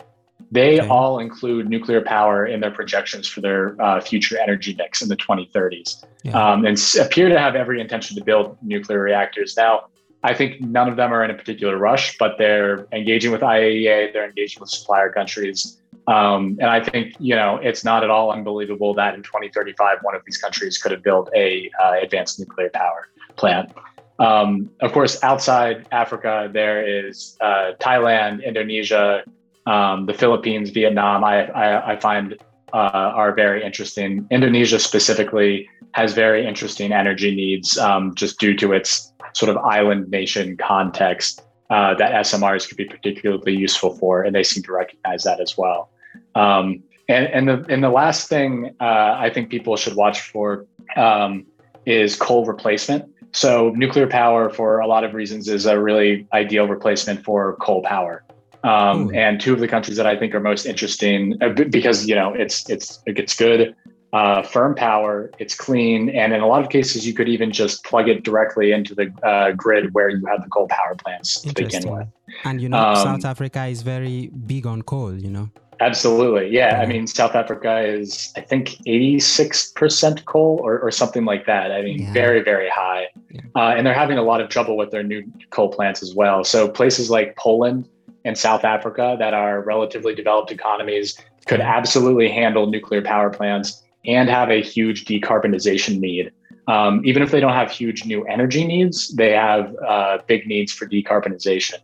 they 0.52 0.80
okay. 0.80 0.88
all 0.88 1.20
include 1.20 1.70
nuclear 1.70 2.02
power 2.02 2.46
in 2.46 2.60
their 2.60 2.72
projections 2.72 3.28
for 3.28 3.42
their 3.42 3.80
uh, 3.82 4.02
future 4.02 4.38
energy 4.40 4.76
mix 4.78 5.02
in 5.02 5.08
the 5.08 5.18
2030s 5.18 6.04
yeah. 6.24 6.32
um, 6.32 6.66
and 6.66 6.78
s- 6.78 6.96
appear 6.96 7.30
to 7.30 7.40
have 7.40 7.56
every 7.56 7.80
intention 7.80 8.18
to 8.18 8.24
build 8.24 8.58
nuclear 8.62 9.00
reactors. 9.00 9.56
Now, 9.56 9.86
I 10.24 10.34
think 10.34 10.60
none 10.60 10.90
of 10.90 10.98
them 10.98 11.14
are 11.14 11.24
in 11.24 11.32
a 11.32 11.34
particular 11.34 11.78
rush, 11.78 12.18
but 12.18 12.38
they're 12.38 12.88
engaging 12.92 13.32
with 13.32 13.42
IAEA, 13.42 14.12
they're 14.12 14.28
engaging 14.28 14.60
with 14.60 14.70
supplier 14.70 15.12
countries. 15.12 15.78
Um, 16.08 16.58
and 16.60 16.70
I 16.70 16.84
think, 16.84 17.16
you 17.20 17.36
know, 17.36 17.58
it's 17.58 17.84
not 17.84 18.04
at 18.04 18.10
all 18.10 18.32
unbelievable 18.32 18.94
that 18.96 19.14
in 19.14 19.22
2035, 19.24 20.00
one 20.02 20.16
of 20.16 20.24
these 20.26 20.38
countries 20.38 20.78
could 20.78 20.92
have 20.92 21.04
built 21.04 21.30
a 21.36 21.70
uh, 21.82 21.94
advanced 22.02 22.40
nuclear 22.40 22.70
power 22.70 23.08
plant. 23.36 23.72
Um, 24.18 24.70
of 24.82 24.92
course, 24.92 25.24
outside 25.24 25.88
Africa, 25.92 26.50
there 26.52 27.08
is 27.08 27.38
uh, 27.40 27.72
Thailand, 27.80 28.44
Indonesia, 28.44 29.24
um, 29.66 30.06
the 30.06 30.14
Philippines, 30.14 30.70
Vietnam, 30.70 31.24
I, 31.24 31.48
I, 31.48 31.94
I 31.94 32.00
find 32.00 32.36
uh, 32.74 33.12
are 33.16 33.34
very 33.34 33.64
interesting. 33.64 34.28
Indonesia 34.32 34.80
specifically 34.80 35.70
has 35.94 36.14
very 36.14 36.46
interesting 36.46 36.92
energy 36.92 37.36
needs 37.36 37.78
um, 37.78 38.14
just 38.16 38.40
due 38.40 38.56
to 38.58 38.74
its 38.74 39.12
sort 39.34 39.50
of 39.50 39.58
island 39.58 40.10
nation 40.10 40.58
context 40.58 41.42
uh, 41.70 41.94
that 41.96 42.12
SMRs 42.26 42.68
could 42.68 42.78
be 42.78 42.86
particularly 42.86 43.56
useful 43.56 43.96
for, 43.98 44.24
and 44.24 44.36
they 44.36 44.44
seem 44.44 44.64
to 44.64 44.72
recognize 44.72 45.24
that 45.24 45.40
as 45.40 45.58
well. 45.58 45.90
Um, 46.36 46.84
and, 47.08 47.28
and 47.28 47.48
the 47.48 47.66
and 47.70 47.84
the 47.84 47.90
last 47.90 48.30
thing 48.30 48.76
uh, 48.80 49.16
I 49.18 49.32
think 49.34 49.50
people 49.50 49.76
should 49.76 49.96
watch 49.96 50.22
for 50.22 50.66
um, 50.96 51.46
is 51.86 52.16
coal 52.16 52.46
replacement. 52.46 53.06
So 53.32 53.72
nuclear 53.76 54.08
power, 54.08 54.50
for 54.50 54.80
a 54.80 54.88
lot 54.88 55.04
of 55.04 55.14
reasons, 55.14 55.48
is 55.48 55.66
a 55.66 55.80
really 55.80 56.28
ideal 56.34 56.68
replacement 56.68 57.24
for 57.24 57.56
coal 57.58 57.84
power. 57.84 58.24
Um, 58.64 59.16
and 59.16 59.40
two 59.40 59.54
of 59.54 59.60
the 59.60 59.68
countries 59.70 59.96
that 59.98 60.06
I 60.06 60.18
think 60.18 60.36
are 60.36 60.42
most 60.42 60.66
interesting 60.66 61.42
uh, 61.42 61.50
because 61.50 62.08
you 62.08 62.16
know 62.16 62.34
it's 62.34 62.70
it's 62.70 63.02
it 63.06 63.14
gets 63.14 63.36
good 63.36 63.74
uh, 64.12 64.42
firm 64.42 64.76
power, 64.76 65.32
it's 65.40 65.56
clean, 65.56 66.10
and 66.10 66.34
in 66.34 66.42
a 66.42 66.48
lot 66.48 66.64
of 66.64 66.70
cases 66.70 67.06
you 67.06 67.14
could 67.14 67.30
even 67.30 67.52
just 67.52 67.84
plug 67.84 68.10
it 68.10 68.24
directly 68.24 68.72
into 68.72 68.96
the 68.96 69.12
uh, 69.24 69.52
grid 69.52 69.94
where 69.94 70.10
you 70.10 70.26
have 70.26 70.44
the 70.44 70.50
coal 70.50 70.68
power 70.68 70.96
plants 70.96 71.42
to 71.42 71.54
begin 71.54 71.90
with. 71.90 72.08
And 72.44 72.60
you 72.62 72.70
know, 72.70 72.80
um, 72.80 72.96
South 72.96 73.26
Africa 73.26 73.66
is 73.66 73.82
very 73.82 74.28
big 74.28 74.66
on 74.66 74.82
coal. 74.82 75.14
You 75.14 75.30
know. 75.30 75.50
Absolutely, 75.82 76.50
yeah. 76.50 76.76
yeah. 76.76 76.82
I 76.82 76.86
mean, 76.88 77.08
South 77.08 77.36
Africa 77.36 77.80
is 77.80 78.34
I 78.36 78.42
think 78.42 78.80
eighty 78.86 79.20
six 79.20 79.72
percent 79.72 80.26
coal 80.26 80.60
or, 80.64 80.80
or 80.80 80.92
something 80.92 81.24
like 81.24 81.46
that. 81.46 81.72
I 81.72 81.82
mean, 81.84 82.02
yeah. 82.02 82.14
very 82.14 82.42
very 82.42 82.70
high, 82.70 83.08
yeah. 83.30 83.42
uh, 83.56 83.76
and 83.78 83.86
they're 83.86 83.94
having 83.94 84.18
a 84.18 84.24
lot 84.24 84.42
of 84.42 84.50
trouble 84.50 84.76
with 84.76 84.92
their 84.92 85.04
new 85.04 85.24
coal 85.52 85.70
plants 85.70 86.02
as 86.02 86.16
well. 86.16 86.44
So 86.44 86.68
places 86.68 87.10
like 87.10 87.36
Poland 87.38 87.88
and 88.26 88.38
South 88.38 88.64
Africa 88.64 89.16
that 89.20 89.34
are 89.34 89.62
relatively 89.62 90.14
developed 90.14 90.52
economies 90.52 91.18
could 91.46 91.62
absolutely 91.62 92.30
handle 92.30 92.68
nuclear 92.68 93.02
power 93.02 93.30
plants 93.30 93.84
and 94.06 94.30
have 94.30 94.50
a 94.50 94.62
huge 94.62 95.06
decarbonization 95.06 96.00
need. 96.00 96.32
Um, 96.68 97.02
even 97.04 97.24
if 97.24 97.32
they 97.32 97.40
don't 97.40 97.54
have 97.54 97.72
huge 97.72 98.06
new 98.06 98.24
energy 98.26 98.66
needs, 98.66 99.10
they 99.16 99.32
have 99.32 99.76
uh, 99.88 100.20
big 100.28 100.46
needs 100.46 100.72
for 100.72 100.88
decarbonization. 100.88 101.80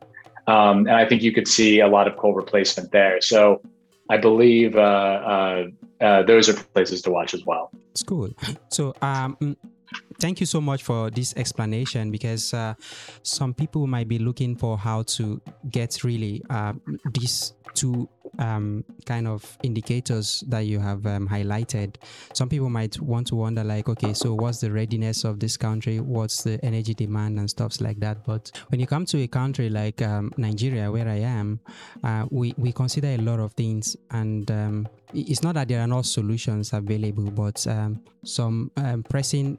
Um, 0.47 0.79
and 0.79 0.91
I 0.91 1.07
think 1.07 1.23
you 1.23 1.31
could 1.31 1.47
see 1.47 1.79
a 1.79 1.87
lot 1.87 2.07
of 2.07 2.17
coal 2.17 2.33
replacement 2.33 2.91
there. 2.91 3.19
So 3.19 3.61
I 4.09 4.17
believe 4.17 4.75
uh, 4.75 4.79
uh, 4.79 5.67
uh 6.01 6.23
those 6.23 6.49
are 6.49 6.53
places 6.53 7.01
to 7.03 7.11
watch 7.11 7.33
as 7.33 7.43
well. 7.45 7.71
It's 7.91 8.03
cool. 8.03 8.29
So 8.69 8.93
um, 9.01 9.57
thank 10.19 10.39
you 10.39 10.45
so 10.45 10.61
much 10.61 10.83
for 10.83 11.09
this 11.09 11.33
explanation 11.35 12.11
because 12.11 12.53
uh, 12.53 12.73
some 13.23 13.53
people 13.53 13.87
might 13.87 14.07
be 14.07 14.19
looking 14.19 14.55
for 14.55 14.77
how 14.77 15.03
to 15.03 15.41
get 15.69 16.03
really 16.03 16.41
uh, 16.49 16.73
these 17.13 17.53
two 17.73 18.09
um, 18.39 18.83
kind 19.05 19.27
of 19.27 19.57
indicators 19.63 20.43
that 20.47 20.61
you 20.61 20.79
have 20.79 21.05
um, 21.05 21.27
highlighted. 21.27 21.95
Some 22.33 22.49
people 22.49 22.69
might 22.69 22.99
want 22.99 23.27
to 23.27 23.35
wonder, 23.35 23.63
like, 23.63 23.89
okay, 23.89 24.13
so 24.13 24.33
what's 24.33 24.59
the 24.59 24.71
readiness 24.71 25.23
of 25.23 25.39
this 25.39 25.57
country? 25.57 25.99
What's 25.99 26.43
the 26.43 26.63
energy 26.63 26.93
demand 26.93 27.39
and 27.39 27.49
stuffs 27.49 27.81
like 27.81 27.99
that? 27.99 28.25
But 28.25 28.51
when 28.69 28.79
you 28.79 28.87
come 28.87 29.05
to 29.05 29.21
a 29.21 29.27
country 29.27 29.69
like 29.69 30.01
um, 30.01 30.31
Nigeria, 30.37 30.91
where 30.91 31.07
I 31.07 31.19
am, 31.19 31.59
uh, 32.03 32.25
we 32.29 32.53
we 32.57 32.71
consider 32.71 33.07
a 33.07 33.17
lot 33.17 33.39
of 33.39 33.53
things, 33.53 33.95
and 34.11 34.49
um, 34.51 34.87
it's 35.13 35.43
not 35.43 35.55
that 35.55 35.67
there 35.67 35.81
are 35.81 35.87
no 35.87 36.01
solutions 36.01 36.73
available, 36.73 37.31
but 37.31 37.65
um, 37.67 38.01
some 38.23 38.71
um, 38.77 39.03
pressing 39.03 39.57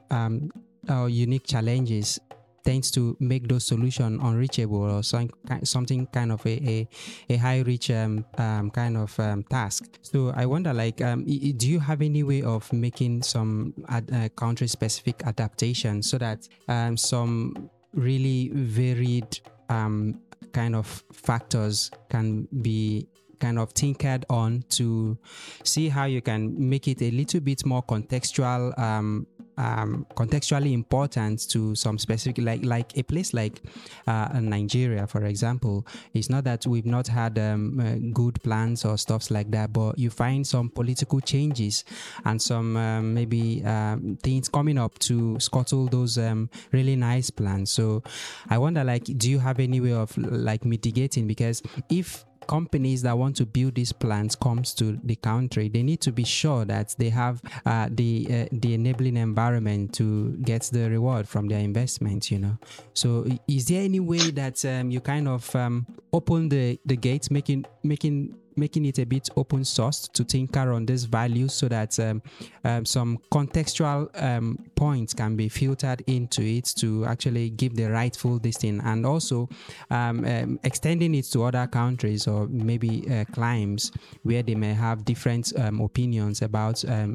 or 0.89 1.09
unique 1.09 1.45
challenges 1.45 2.19
tends 2.67 2.91
to 2.91 3.15
make 3.21 3.47
those 3.47 3.65
solutions 3.65 4.19
unreachable 4.21 4.91
or 4.91 5.01
some, 5.01 5.29
something 5.63 6.05
kind 6.07 6.33
of 6.33 6.45
a, 6.45 6.55
a, 6.67 6.87
a 7.29 7.37
high 7.37 7.61
reach 7.61 7.89
um, 7.91 8.25
um, 8.37 8.69
kind 8.71 8.97
of 8.97 9.17
um, 9.21 9.41
task. 9.43 9.97
So 10.01 10.33
I 10.35 10.45
wonder, 10.45 10.73
like, 10.73 11.01
um, 11.01 11.23
do 11.23 11.65
you 11.65 11.79
have 11.79 12.01
any 12.01 12.23
way 12.23 12.41
of 12.41 12.71
making 12.73 13.23
some 13.23 13.73
ad, 13.87 14.11
uh, 14.11 14.27
country 14.35 14.67
specific 14.67 15.23
adaptation 15.25 16.03
so 16.03 16.17
that 16.17 16.45
um, 16.67 16.97
some 16.97 17.69
really 17.93 18.51
varied 18.53 19.39
um, 19.69 20.19
kind 20.51 20.75
of 20.75 21.05
factors 21.13 21.89
can 22.09 22.49
be 22.61 23.07
kind 23.39 23.59
of 23.59 23.73
tinkered 23.73 24.25
on 24.29 24.63
to 24.69 25.17
see 25.63 25.87
how 25.87 26.03
you 26.03 26.21
can 26.21 26.53
make 26.57 26.89
it 26.89 27.01
a 27.01 27.11
little 27.11 27.39
bit 27.39 27.65
more 27.65 27.83
contextual 27.83 28.77
um, 28.77 29.25
um, 29.57 30.05
contextually 30.15 30.73
important 30.73 31.49
to 31.49 31.75
some 31.75 31.97
specific 31.97 32.43
like 32.43 32.63
like 32.63 32.97
a 32.97 33.03
place 33.03 33.33
like 33.33 33.61
uh, 34.05 34.39
Nigeria 34.39 35.07
for 35.07 35.25
example. 35.25 35.85
It's 36.13 36.29
not 36.29 36.43
that 36.43 36.65
we've 36.65 36.85
not 36.85 37.07
had 37.07 37.37
um, 37.39 37.79
uh, 37.79 37.95
good 38.13 38.41
plans 38.43 38.85
or 38.85 38.97
stuffs 38.97 39.31
like 39.31 39.51
that 39.51 39.73
but 39.73 39.97
you 39.97 40.09
find 40.09 40.45
some 40.45 40.69
political 40.69 41.19
changes 41.19 41.83
and 42.25 42.41
some 42.41 42.77
um, 42.77 43.13
maybe 43.13 43.63
um, 43.65 44.17
things 44.21 44.47
coming 44.49 44.77
up 44.77 44.97
to 44.99 45.39
scuttle 45.39 45.87
those 45.87 46.17
um, 46.17 46.49
really 46.71 46.95
nice 46.95 47.29
plans. 47.29 47.71
So 47.71 48.03
I 48.49 48.57
wonder 48.57 48.83
like 48.83 49.05
do 49.05 49.29
you 49.29 49.39
have 49.39 49.59
any 49.59 49.79
way 49.79 49.93
of 49.93 50.15
like 50.17 50.65
mitigating? 50.65 51.27
Because 51.27 51.61
if 51.89 52.26
companies 52.47 53.01
that 53.03 53.17
want 53.17 53.35
to 53.37 53.45
build 53.45 53.75
these 53.75 53.91
plants 53.91 54.35
comes 54.35 54.73
to 54.75 54.99
the 55.03 55.15
country, 55.15 55.69
they 55.69 55.83
need 55.83 56.01
to 56.01 56.11
be 56.11 56.23
sure 56.23 56.65
that 56.65 56.95
they 56.97 57.09
have 57.09 57.41
uh, 57.65 57.89
the 57.91 58.27
uh, 58.29 58.45
the 58.51 58.73
enabling 58.73 59.17
environment 59.17 59.93
to 59.95 60.31
get 60.43 60.63
the 60.71 60.89
reward 60.89 61.27
from 61.27 61.47
their 61.47 61.59
investment. 61.59 62.31
You 62.31 62.39
know, 62.39 62.57
so 62.93 63.25
is 63.47 63.67
there 63.67 63.83
any 63.83 63.99
way 63.99 64.31
that 64.31 64.63
um, 64.65 64.91
you 64.91 65.01
kind 65.01 65.27
of 65.27 65.55
um, 65.55 65.85
open 66.13 66.49
the 66.49 66.79
the 66.85 66.95
gates, 66.95 67.29
making 67.29 67.65
making 67.83 68.35
making 68.57 68.85
it 68.85 68.99
a 68.99 69.05
bit 69.05 69.29
open 69.35 69.63
source 69.63 70.07
to 70.07 70.23
tinker 70.23 70.73
on 70.73 70.85
these 70.85 71.05
values 71.05 71.53
so 71.53 71.67
that 71.67 71.97
um, 71.99 72.21
um, 72.63 72.85
some 72.85 73.17
contextual 73.31 74.09
um, 74.21 74.57
points 74.75 75.13
can 75.13 75.35
be 75.35 75.49
filtered 75.49 76.03
into 76.07 76.41
it 76.41 76.65
to 76.77 77.05
actually 77.05 77.49
give 77.51 77.75
the 77.75 77.85
rightful 77.85 78.39
thing 78.39 78.81
and 78.83 79.05
also 79.05 79.49
um, 79.89 80.25
um, 80.25 80.59
extending 80.63 81.15
it 81.15 81.25
to 81.25 81.43
other 81.43 81.67
countries 81.67 82.27
or 82.27 82.47
maybe 82.47 83.05
uh, 83.11 83.25
climes 83.33 83.91
where 84.23 84.43
they 84.43 84.55
may 84.55 84.73
have 84.73 85.05
different 85.05 85.53
um, 85.57 85.81
opinions 85.81 86.41
about 86.41 86.83
uh, 86.85 87.07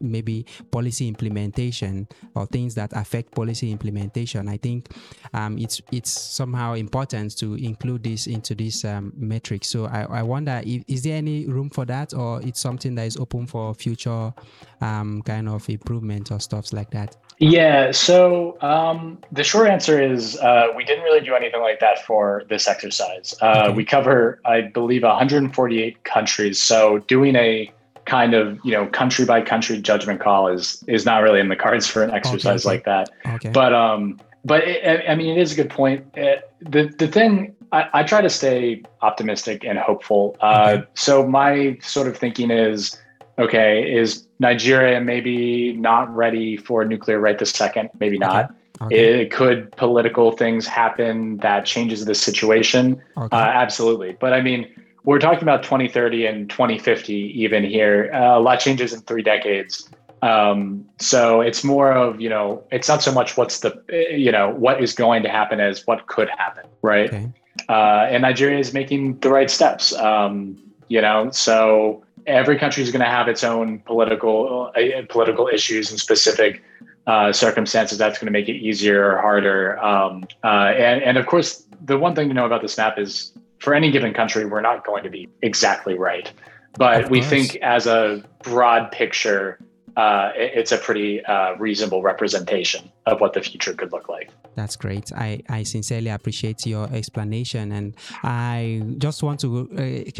maybe 0.00 0.44
policy 0.70 1.08
implementation 1.08 2.06
or 2.34 2.46
things 2.46 2.74
that 2.74 2.92
affect 2.94 3.34
policy 3.34 3.70
implementation. 3.70 4.48
I 4.48 4.56
think 4.56 4.88
it's 5.34 5.80
it's 5.92 6.10
somehow 6.10 6.74
important 6.74 7.36
to 7.38 7.54
include 7.54 8.04
this 8.04 8.26
into 8.26 8.54
this 8.54 8.84
metric. 9.16 9.64
So 9.64 9.86
I, 9.86 10.02
I 10.02 10.22
wonder 10.22 10.62
if 10.64 10.82
is 10.88 11.02
there 11.02 11.16
any 11.16 11.46
room 11.46 11.70
for 11.70 11.84
that 11.84 12.14
or 12.14 12.40
it's 12.42 12.60
something 12.60 12.94
that 12.94 13.06
is 13.06 13.16
open 13.16 13.46
for 13.46 13.74
future 13.74 14.32
um, 14.80 15.22
kind 15.22 15.48
of 15.48 15.68
improvement 15.68 16.30
or 16.30 16.38
stuffs 16.40 16.72
like 16.72 16.90
that 16.90 17.16
yeah 17.38 17.90
so 17.90 18.60
um, 18.62 19.18
the 19.32 19.44
short 19.44 19.68
answer 19.68 20.00
is 20.00 20.36
uh, 20.38 20.68
we 20.76 20.84
didn't 20.84 21.04
really 21.04 21.24
do 21.24 21.34
anything 21.34 21.60
like 21.60 21.80
that 21.80 22.04
for 22.04 22.44
this 22.48 22.68
exercise 22.68 23.34
uh, 23.42 23.64
okay. 23.66 23.72
we 23.74 23.84
cover 23.84 24.40
i 24.44 24.60
believe 24.60 25.02
148 25.02 26.04
countries 26.04 26.60
so 26.60 26.98
doing 27.08 27.36
a 27.36 27.70
kind 28.04 28.34
of 28.34 28.58
you 28.64 28.70
know 28.70 28.86
country 28.86 29.24
by 29.24 29.40
country 29.40 29.80
judgment 29.80 30.20
call 30.20 30.46
is 30.46 30.84
is 30.86 31.04
not 31.04 31.22
really 31.22 31.40
in 31.40 31.48
the 31.48 31.56
cards 31.56 31.88
for 31.88 32.04
an 32.04 32.10
exercise 32.12 32.64
okay, 32.64 32.76
okay. 32.76 32.98
like 32.98 33.10
that 33.24 33.34
okay. 33.34 33.50
but 33.50 33.74
um 33.74 34.20
but 34.46 34.62
it, 34.62 35.04
I 35.08 35.16
mean, 35.16 35.36
it 35.36 35.42
is 35.42 35.52
a 35.52 35.56
good 35.56 35.70
point. 35.70 36.06
It, 36.14 36.48
the 36.60 36.84
the 36.98 37.08
thing 37.08 37.55
I, 37.72 37.88
I, 37.92 38.02
try 38.02 38.20
to 38.20 38.30
stay 38.30 38.82
optimistic 39.02 39.64
and 39.64 39.78
hopeful. 39.78 40.36
Uh, 40.40 40.82
So 40.94 41.26
my 41.26 41.78
sort 41.80 42.08
of 42.08 42.16
thinking 42.16 42.50
is, 42.50 42.96
okay, 43.38 43.92
is 43.92 44.26
Nigeria 44.38 45.00
maybe 45.00 45.72
not 45.72 46.14
ready 46.14 46.56
for 46.56 46.84
nuclear 46.84 47.18
right 47.18 47.38
this 47.38 47.50
second? 47.50 47.90
Maybe 47.98 48.18
not. 48.18 48.54
Okay. 48.80 49.22
It 49.22 49.30
could 49.30 49.72
political 49.72 50.32
things 50.32 50.66
happen 50.66 51.38
that 51.38 51.64
changes 51.64 52.04
the 52.04 52.14
situation. 52.14 53.02
Okay. 53.16 53.36
Uh, 53.36 53.40
absolutely, 53.40 54.16
but 54.20 54.32
I 54.34 54.42
mean, 54.42 54.68
we're 55.04 55.18
talking 55.18 55.42
about 55.42 55.62
2030 55.62 56.26
and 56.26 56.50
2050 56.50 57.14
even 57.14 57.64
here. 57.64 58.10
Uh, 58.12 58.38
a 58.38 58.40
lot 58.40 58.60
changes 58.60 58.92
in 58.92 59.00
three 59.00 59.22
decades. 59.22 59.88
Um, 60.20 60.84
so 60.98 61.40
it's 61.40 61.64
more 61.64 61.92
of 61.92 62.20
you 62.20 62.28
know, 62.28 62.64
it's 62.70 62.88
not 62.88 63.02
so 63.02 63.12
much 63.12 63.36
what's 63.38 63.60
the 63.60 63.82
you 64.10 64.30
know 64.30 64.50
what 64.50 64.82
is 64.82 64.92
going 64.94 65.22
to 65.22 65.30
happen 65.30 65.58
as 65.58 65.86
what 65.86 66.06
could 66.06 66.28
happen, 66.28 66.64
right? 66.82 67.12
Okay 67.12 67.32
uh, 67.68 68.06
and 68.10 68.22
Nigeria 68.22 68.58
is 68.58 68.72
making 68.72 69.18
the 69.20 69.30
right 69.30 69.50
steps. 69.50 69.94
Um, 69.94 70.58
you 70.88 71.00
know, 71.00 71.30
so 71.30 72.04
every 72.26 72.58
country 72.58 72.82
is 72.82 72.90
going 72.90 73.04
to 73.04 73.10
have 73.10 73.28
its 73.28 73.44
own 73.44 73.80
political 73.80 74.72
uh, 74.76 75.02
political 75.08 75.48
issues 75.48 75.90
and 75.90 75.98
specific 75.98 76.62
uh, 77.06 77.32
circumstances. 77.32 77.98
That's 77.98 78.18
going 78.18 78.26
to 78.26 78.32
make 78.32 78.48
it 78.48 78.56
easier 78.56 79.12
or 79.12 79.18
harder. 79.20 79.78
Um, 79.78 80.24
uh, 80.44 80.72
and 80.76 81.02
and 81.02 81.18
of 81.18 81.26
course, 81.26 81.64
the 81.84 81.98
one 81.98 82.14
thing 82.14 82.28
to 82.28 82.34
know 82.34 82.46
about 82.46 82.62
this 82.62 82.76
map 82.76 82.98
is 82.98 83.32
for 83.58 83.74
any 83.74 83.90
given 83.90 84.12
country, 84.12 84.44
we're 84.44 84.60
not 84.60 84.84
going 84.84 85.02
to 85.04 85.10
be 85.10 85.28
exactly 85.42 85.94
right, 85.94 86.30
but 86.78 87.10
we 87.10 87.22
think 87.22 87.56
as 87.56 87.86
a 87.86 88.22
broad 88.42 88.92
picture 88.92 89.58
uh, 89.96 90.30
it's 90.34 90.72
a 90.72 90.78
pretty 90.78 91.24
uh, 91.24 91.54
reasonable 91.54 92.02
representation 92.02 92.92
of 93.06 93.20
what 93.20 93.32
the 93.32 93.40
future 93.40 93.72
could 93.72 93.92
look 93.92 94.08
like. 94.08 94.30
That's 94.54 94.76
great. 94.76 95.10
I, 95.12 95.40
I 95.48 95.62
sincerely 95.62 96.10
appreciate 96.10 96.66
your 96.66 96.86
explanation. 96.92 97.72
And 97.72 97.96
I 98.22 98.82
just 98.98 99.22
want 99.22 99.40
to 99.40 99.68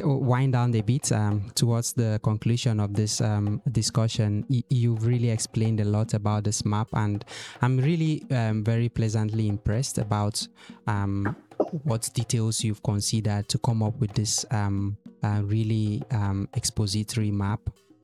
uh, 0.03 0.09
wind 0.09 0.55
down 0.55 0.75
a 0.75 0.81
bit 0.81 1.13
um, 1.13 1.51
towards 1.55 1.93
the 1.93 2.19
conclusion 2.23 2.81
of 2.81 2.95
this 2.95 3.21
um, 3.21 3.61
discussion. 3.71 4.47
Y- 4.49 4.63
you've 4.71 5.05
really 5.07 5.31
explained 5.31 5.81
a 5.81 5.85
lot 5.85 6.15
about 6.15 6.45
this 6.45 6.65
map, 6.65 6.89
and 6.95 7.25
I'm 7.61 7.77
really 7.79 8.25
um, 8.31 8.65
very 8.65 8.89
pleasantly 8.89 9.49
impressed 9.49 9.99
about 9.99 10.47
um, 10.87 11.37
what 11.85 12.09
details 12.15 12.65
you've 12.65 12.83
considered 12.83 13.49
to 13.51 13.59
come 13.59 13.83
up 13.83 13.99
with 13.99 14.13
this 14.13 14.47
um, 14.51 14.97
uh, 15.23 15.43
really 15.45 16.03
um, 16.13 16.49
expository 16.55 17.31
map 17.31 17.61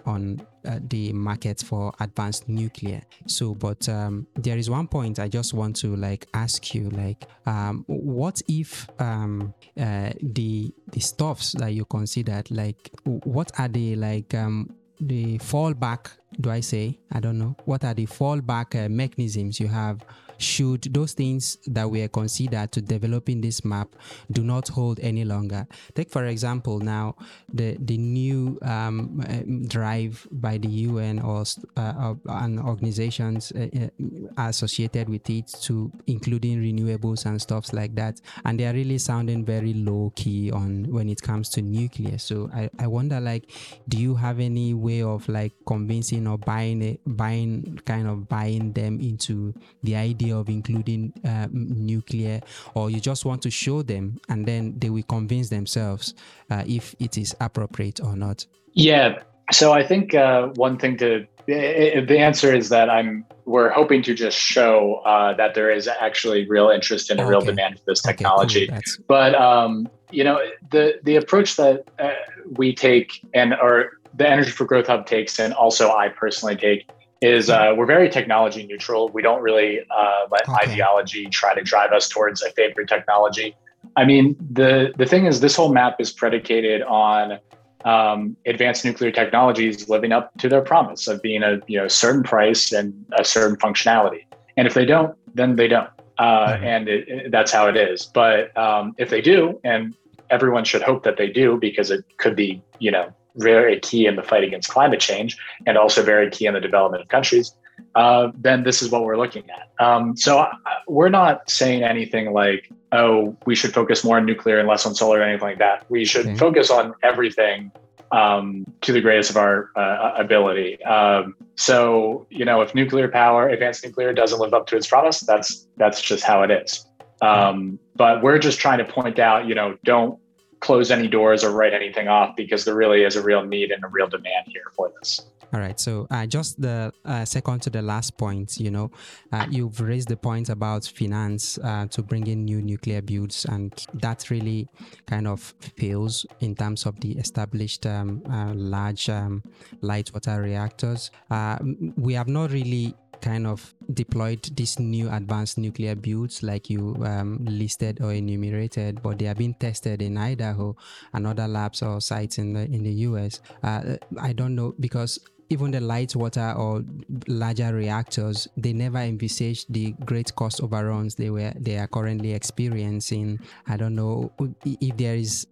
on 0.06 0.46
uh, 0.66 0.78
the 0.88 1.12
market 1.12 1.60
for 1.60 1.92
advanced 2.00 2.48
nuclear. 2.48 3.02
So, 3.26 3.54
but 3.54 3.88
um, 3.88 4.26
there 4.34 4.56
is 4.56 4.70
one 4.70 4.88
point 4.88 5.18
I 5.18 5.28
just 5.28 5.54
want 5.54 5.76
to 5.76 5.96
like 5.96 6.26
ask 6.34 6.74
you, 6.74 6.90
like, 6.90 7.26
um, 7.46 7.84
what 7.86 8.40
if 8.48 8.88
um, 8.98 9.54
uh, 9.78 10.10
the 10.22 10.72
the 10.92 11.00
stuffs 11.00 11.52
that 11.52 11.72
you 11.72 11.84
considered, 11.84 12.50
like, 12.50 12.90
what 13.04 13.50
are 13.58 13.68
the 13.68 13.96
like 13.96 14.34
um, 14.34 14.74
the 15.00 15.38
fallback 15.38 16.10
do 16.40 16.50
I 16.50 16.60
say? 16.60 16.98
I 17.12 17.20
don't 17.20 17.38
know. 17.38 17.56
What 17.64 17.84
are 17.84 17.94
the 17.94 18.06
fallback 18.06 18.74
uh, 18.74 18.88
mechanisms 18.88 19.60
you 19.60 19.68
have 19.68 20.04
should 20.42 20.82
those 20.92 21.12
things 21.12 21.58
that 21.66 21.90
were 21.90 22.08
considered 22.08 22.72
to 22.72 22.80
developing 22.80 23.40
this 23.40 23.64
map 23.64 23.94
do 24.30 24.42
not 24.42 24.68
hold 24.68 25.00
any 25.00 25.24
longer. 25.24 25.66
Take 25.94 26.10
for 26.10 26.26
example 26.26 26.80
now 26.80 27.16
the 27.52 27.76
the 27.80 27.96
new 27.96 28.58
um, 28.62 29.22
uh, 29.28 29.68
drive 29.68 30.26
by 30.30 30.58
the 30.58 30.68
UN 30.68 31.20
or 31.20 31.44
uh, 31.76 32.14
and 32.28 32.60
organizations 32.60 33.52
uh, 33.52 33.88
associated 34.36 35.08
with 35.08 35.28
it 35.30 35.48
to 35.62 35.90
including 36.06 36.60
renewables 36.60 37.26
and 37.26 37.40
stuffs 37.40 37.72
like 37.72 37.94
that, 37.94 38.20
and 38.44 38.58
they 38.58 38.66
are 38.66 38.72
really 38.72 38.98
sounding 38.98 39.44
very 39.44 39.74
low 39.74 40.12
key 40.16 40.50
on 40.50 40.84
when 40.90 41.08
it 41.08 41.22
comes 41.22 41.48
to 41.50 41.62
nuclear. 41.62 42.18
So 42.18 42.50
I, 42.54 42.70
I 42.78 42.86
wonder 42.86 43.20
like, 43.20 43.50
do 43.88 43.98
you 43.98 44.14
have 44.16 44.40
any 44.40 44.74
way 44.74 45.02
of 45.02 45.28
like 45.28 45.52
convincing 45.66 46.26
or 46.26 46.38
buying 46.38 46.82
it, 46.82 47.00
buying 47.06 47.80
kind 47.84 48.08
of 48.08 48.28
buying 48.28 48.72
them 48.72 49.00
into 49.00 49.54
the 49.82 49.96
idea 49.96 50.31
of 50.32 50.48
including 50.48 51.12
uh, 51.24 51.48
nuclear, 51.52 52.40
or 52.74 52.90
you 52.90 53.00
just 53.00 53.24
want 53.24 53.42
to 53.42 53.50
show 53.50 53.82
them 53.82 54.18
and 54.28 54.46
then 54.46 54.74
they 54.78 54.90
will 54.90 55.04
convince 55.04 55.48
themselves 55.48 56.14
uh, 56.50 56.64
if 56.66 56.94
it 56.98 57.18
is 57.18 57.34
appropriate 57.40 58.00
or 58.00 58.16
not? 58.16 58.46
Yeah. 58.72 59.22
So 59.50 59.72
I 59.72 59.86
think 59.86 60.14
uh, 60.14 60.48
one 60.54 60.78
thing 60.78 60.96
to 60.98 61.26
the 61.46 62.18
answer 62.18 62.54
is 62.54 62.68
that 62.68 62.88
I'm 62.88 63.24
we're 63.44 63.70
hoping 63.70 64.02
to 64.04 64.14
just 64.14 64.38
show 64.38 65.02
uh, 65.04 65.34
that 65.34 65.54
there 65.54 65.70
is 65.70 65.88
actually 65.88 66.48
real 66.48 66.70
interest 66.70 67.10
and 67.10 67.18
a 67.18 67.24
okay. 67.24 67.30
real 67.30 67.40
demand 67.40 67.78
for 67.78 67.84
this 67.88 68.00
technology. 68.00 68.70
Okay, 68.70 68.80
cool. 68.96 69.04
But 69.08 69.34
um, 69.34 69.88
you 70.10 70.24
know 70.24 70.40
the 70.70 71.00
the 71.02 71.16
approach 71.16 71.56
that 71.56 71.84
uh, 71.98 72.10
we 72.52 72.74
take 72.74 73.20
and 73.34 73.54
or 73.54 73.98
the 74.14 74.28
Energy 74.28 74.50
for 74.50 74.64
Growth 74.64 74.86
Hub 74.86 75.06
takes, 75.06 75.38
and 75.38 75.52
also 75.54 75.90
I 75.90 76.08
personally 76.08 76.56
take, 76.56 76.88
is 77.22 77.48
uh, 77.48 77.72
we're 77.76 77.86
very 77.86 78.10
technology 78.10 78.66
neutral. 78.66 79.08
We 79.08 79.22
don't 79.22 79.40
really 79.40 79.80
uh, 79.90 80.26
let 80.30 80.48
okay. 80.48 80.70
ideology 80.70 81.26
try 81.26 81.54
to 81.54 81.62
drive 81.62 81.92
us 81.92 82.08
towards 82.08 82.42
a 82.42 82.50
favorite 82.50 82.88
technology. 82.88 83.56
I 83.96 84.04
mean, 84.04 84.36
the 84.50 84.92
the 84.98 85.06
thing 85.06 85.26
is, 85.26 85.40
this 85.40 85.56
whole 85.56 85.72
map 85.72 86.00
is 86.00 86.12
predicated 86.12 86.82
on 86.82 87.38
um, 87.84 88.36
advanced 88.44 88.84
nuclear 88.84 89.12
technologies 89.12 89.88
living 89.88 90.12
up 90.12 90.36
to 90.38 90.48
their 90.48 90.60
promise 90.60 91.06
of 91.06 91.22
being 91.22 91.42
a 91.44 91.60
you 91.68 91.78
know 91.78 91.88
certain 91.88 92.24
price 92.24 92.72
and 92.72 92.92
a 93.16 93.24
certain 93.24 93.56
functionality. 93.56 94.24
And 94.56 94.66
if 94.66 94.74
they 94.74 94.84
don't, 94.84 95.16
then 95.34 95.56
they 95.56 95.68
don't, 95.68 95.88
uh, 96.18 96.48
mm-hmm. 96.48 96.64
and 96.64 96.88
it, 96.88 97.08
it, 97.08 97.30
that's 97.30 97.50
how 97.52 97.68
it 97.68 97.76
is. 97.76 98.10
But 98.12 98.54
um, 98.56 98.94
if 98.98 99.08
they 99.10 99.22
do, 99.22 99.58
and 99.64 99.94
everyone 100.28 100.64
should 100.64 100.82
hope 100.82 101.04
that 101.04 101.16
they 101.16 101.28
do, 101.28 101.56
because 101.58 101.90
it 101.90 102.04
could 102.18 102.34
be 102.34 102.62
you 102.80 102.90
know 102.90 103.14
very 103.36 103.80
key 103.80 104.06
in 104.06 104.16
the 104.16 104.22
fight 104.22 104.44
against 104.44 104.68
climate 104.68 105.00
change 105.00 105.36
and 105.66 105.78
also 105.78 106.02
very 106.02 106.30
key 106.30 106.46
in 106.46 106.54
the 106.54 106.60
development 106.60 107.02
of 107.02 107.08
countries, 107.08 107.54
uh, 107.94 108.30
then 108.36 108.62
this 108.62 108.82
is 108.82 108.90
what 108.90 109.04
we're 109.04 109.16
looking 109.16 109.44
at. 109.50 109.84
Um, 109.84 110.16
so 110.16 110.40
uh, 110.40 110.52
we're 110.86 111.08
not 111.08 111.48
saying 111.48 111.82
anything 111.82 112.32
like, 112.32 112.70
oh, 112.92 113.36
we 113.46 113.54
should 113.54 113.72
focus 113.72 114.04
more 114.04 114.18
on 114.18 114.26
nuclear 114.26 114.58
and 114.58 114.68
less 114.68 114.86
on 114.86 114.94
solar 114.94 115.20
or 115.20 115.22
anything 115.22 115.48
like 115.48 115.58
that. 115.58 115.84
We 115.90 116.04
should 116.04 116.26
okay. 116.26 116.36
focus 116.36 116.70
on 116.70 116.94
everything 117.02 117.72
um, 118.12 118.66
to 118.82 118.92
the 118.92 119.00
greatest 119.00 119.30
of 119.30 119.36
our 119.36 119.70
uh, 119.74 120.12
ability. 120.16 120.82
Um, 120.84 121.34
so 121.56 122.26
you 122.30 122.44
know, 122.44 122.60
if 122.60 122.74
nuclear 122.74 123.08
power, 123.08 123.48
advanced 123.48 123.84
nuclear, 123.84 124.12
doesn't 124.12 124.38
live 124.38 124.54
up 124.54 124.66
to 124.68 124.76
its 124.76 124.86
promise, 124.86 125.20
that's 125.20 125.66
that's 125.76 126.00
just 126.00 126.22
how 126.22 126.42
it 126.42 126.50
is. 126.50 126.86
Um, 127.22 127.78
but 127.94 128.22
we're 128.22 128.38
just 128.38 128.58
trying 128.58 128.78
to 128.78 128.84
point 128.84 129.18
out, 129.20 129.46
you 129.46 129.54
know, 129.54 129.78
don't 129.84 130.18
close 130.62 130.90
any 130.90 131.08
doors 131.08 131.44
or 131.44 131.50
write 131.50 131.74
anything 131.74 132.08
off 132.08 132.36
because 132.36 132.64
there 132.64 132.76
really 132.76 133.02
is 133.02 133.16
a 133.16 133.22
real 133.22 133.44
need 133.44 133.70
and 133.72 133.84
a 133.84 133.88
real 133.88 134.06
demand 134.08 134.46
here 134.46 134.70
for 134.74 134.90
this. 134.98 135.20
All 135.52 135.60
right. 135.60 135.78
So, 135.78 136.06
uh, 136.10 136.24
just 136.24 136.62
the 136.62 136.94
uh, 137.04 137.26
second 137.26 137.60
to 137.62 137.70
the 137.70 137.82
last 137.82 138.16
point, 138.16 138.58
you 138.58 138.70
know, 138.70 138.90
uh, 139.32 139.46
you've 139.50 139.78
raised 139.82 140.08
the 140.08 140.16
point 140.16 140.48
about 140.48 140.86
finance 140.86 141.58
uh, 141.58 141.86
to 141.88 142.02
bring 142.02 142.26
in 142.26 142.46
new 142.46 142.62
nuclear 142.62 143.02
builds, 143.02 143.44
and 143.44 143.70
that 143.92 144.30
really 144.30 144.66
kind 145.06 145.28
of 145.28 145.40
fails 145.76 146.24
in 146.40 146.54
terms 146.54 146.86
of 146.86 146.98
the 147.00 147.12
established 147.18 147.84
um, 147.84 148.22
uh, 148.30 148.54
large 148.54 149.10
um, 149.10 149.42
light 149.82 150.10
water 150.14 150.40
reactors. 150.40 151.10
Uh, 151.30 151.58
we 151.98 152.14
have 152.14 152.28
not 152.28 152.50
really 152.50 152.94
kind 153.22 153.46
of 153.46 153.74
deployed 153.94 154.42
these 154.56 154.78
new 154.78 155.08
advanced 155.10 155.56
nuclear 155.56 155.94
builds 155.94 156.42
like 156.42 156.68
you 156.68 156.96
um, 157.06 157.38
listed 157.44 158.00
or 158.02 158.12
enumerated, 158.12 159.00
but 159.02 159.18
they 159.18 159.28
are 159.28 159.34
being 159.34 159.54
tested 159.54 160.02
in 160.02 160.18
Idaho 160.18 160.76
and 161.14 161.26
other 161.26 161.48
labs 161.48 161.82
or 161.82 162.00
sites 162.00 162.38
in 162.38 162.52
the 162.52 162.62
in 162.62 162.82
the 162.82 162.92
US. 163.08 163.40
Uh, 163.62 163.96
I 164.20 164.32
don't 164.32 164.54
know 164.54 164.74
because 164.78 165.18
even 165.52 165.70
the 165.70 165.80
light 165.80 166.16
water 166.16 166.54
or 166.56 166.82
larger 167.28 167.74
reactors, 167.74 168.48
they 168.56 168.72
never 168.72 168.98
envisaged 168.98 169.72
the 169.72 169.92
great 170.04 170.34
cost 170.34 170.62
overruns 170.62 171.14
they 171.14 171.30
were 171.30 171.52
they 171.60 171.76
are 171.76 171.86
currently 171.86 172.32
experiencing. 172.32 173.38
I 173.68 173.76
don't 173.76 173.94
know 173.94 174.32
if 174.64 174.96
there 174.96 175.14
is 175.14 175.46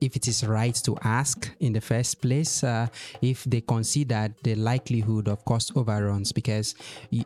if 0.00 0.16
it 0.16 0.26
is 0.26 0.46
right 0.46 0.74
to 0.74 0.96
ask 1.02 1.50
in 1.60 1.72
the 1.72 1.80
first 1.80 2.20
place 2.20 2.64
uh, 2.64 2.86
if 3.20 3.44
they 3.44 3.60
consider 3.60 4.28
the 4.42 4.54
likelihood 4.54 5.28
of 5.28 5.44
cost 5.44 5.72
overruns. 5.76 6.32
Because 6.32 6.74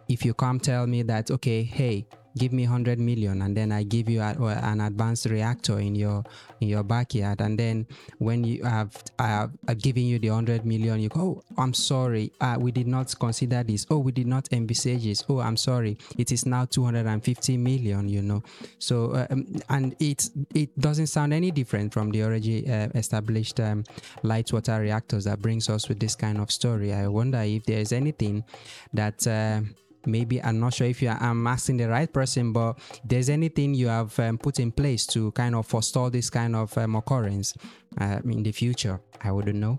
if 0.08 0.24
you 0.24 0.34
come 0.34 0.58
tell 0.58 0.86
me 0.86 1.02
that 1.02 1.30
okay 1.30 1.62
hey 1.62 2.06
give 2.36 2.52
me 2.52 2.64
100 2.64 2.98
million 2.98 3.42
and 3.42 3.56
then 3.56 3.70
i 3.72 3.82
give 3.82 4.08
you 4.08 4.20
a, 4.20 4.34
an 4.62 4.80
advanced 4.80 5.26
reactor 5.26 5.78
in 5.78 5.94
your 5.94 6.24
in 6.60 6.68
your 6.68 6.82
backyard. 6.82 7.40
And 7.40 7.58
then 7.58 7.86
when 8.18 8.44
you 8.44 8.64
have 8.64 8.90
uh, 9.18 9.48
giving 9.78 10.06
you 10.06 10.18
the 10.18 10.30
100 10.30 10.64
million 10.66 11.00
you 11.00 11.08
go 11.08 11.20
oh, 11.20 11.42
i'm 11.58 11.74
sorry. 11.74 12.32
Uh, 12.40 12.56
we 12.58 12.72
did 12.72 12.86
not 12.86 13.14
consider 13.18 13.62
this. 13.62 13.86
Oh 13.90 13.98
we 13.98 14.12
did 14.12 14.26
not 14.26 14.48
envisage 14.52 15.04
this. 15.04 15.24
Oh 15.28 15.40
i'm 15.40 15.56
sorry. 15.56 15.98
It 16.18 16.32
is 16.32 16.46
now 16.46 16.64
250 16.64 17.56
million 17.56 18.08
you 18.08 18.22
know. 18.22 18.42
So 18.78 19.12
uh, 19.12 19.26
um, 19.30 19.46
and 19.68 19.94
it 20.00 20.30
it 20.54 20.78
doesn't 20.78 21.08
sound 21.08 21.32
any 21.32 21.50
different 21.50 21.92
from 21.92 22.10
the 22.10 22.22
already 22.24 22.68
uh, 22.70 22.88
established 22.94 23.60
um, 23.60 23.84
light 24.22 24.52
water 24.52 24.80
reactors 24.80 25.24
that 25.24 25.40
brings 25.40 25.68
us 25.68 25.88
with 25.88 26.00
this 26.00 26.14
kind 26.14 26.38
of 26.38 26.50
story. 26.50 26.92
I 26.92 27.06
wonder 27.06 27.40
if 27.40 27.64
there 27.64 27.80
is 27.80 27.92
anything 27.92 28.44
that 28.92 29.26
uh, 29.26 29.60
maybe 30.06 30.42
I'm 30.42 30.60
not 30.60 30.74
sure 30.74 30.86
if 30.86 31.02
you 31.02 31.08
are, 31.08 31.18
I'm 31.20 31.46
asking 31.46 31.78
the 31.78 31.88
right 31.88 32.12
person, 32.12 32.52
but 32.52 32.78
there's 33.04 33.28
anything 33.28 33.74
you 33.74 33.88
have 33.88 34.18
um, 34.18 34.38
put 34.38 34.58
in 34.58 34.72
place 34.72 35.06
to 35.08 35.32
kind 35.32 35.54
of 35.54 35.66
forestall 35.66 36.10
this 36.10 36.30
kind 36.30 36.56
of 36.56 36.76
um, 36.78 36.94
occurrence 36.96 37.54
uh, 38.00 38.20
in 38.24 38.42
the 38.42 38.52
future. 38.52 39.00
I 39.22 39.32
wouldn't 39.32 39.58
know 39.58 39.78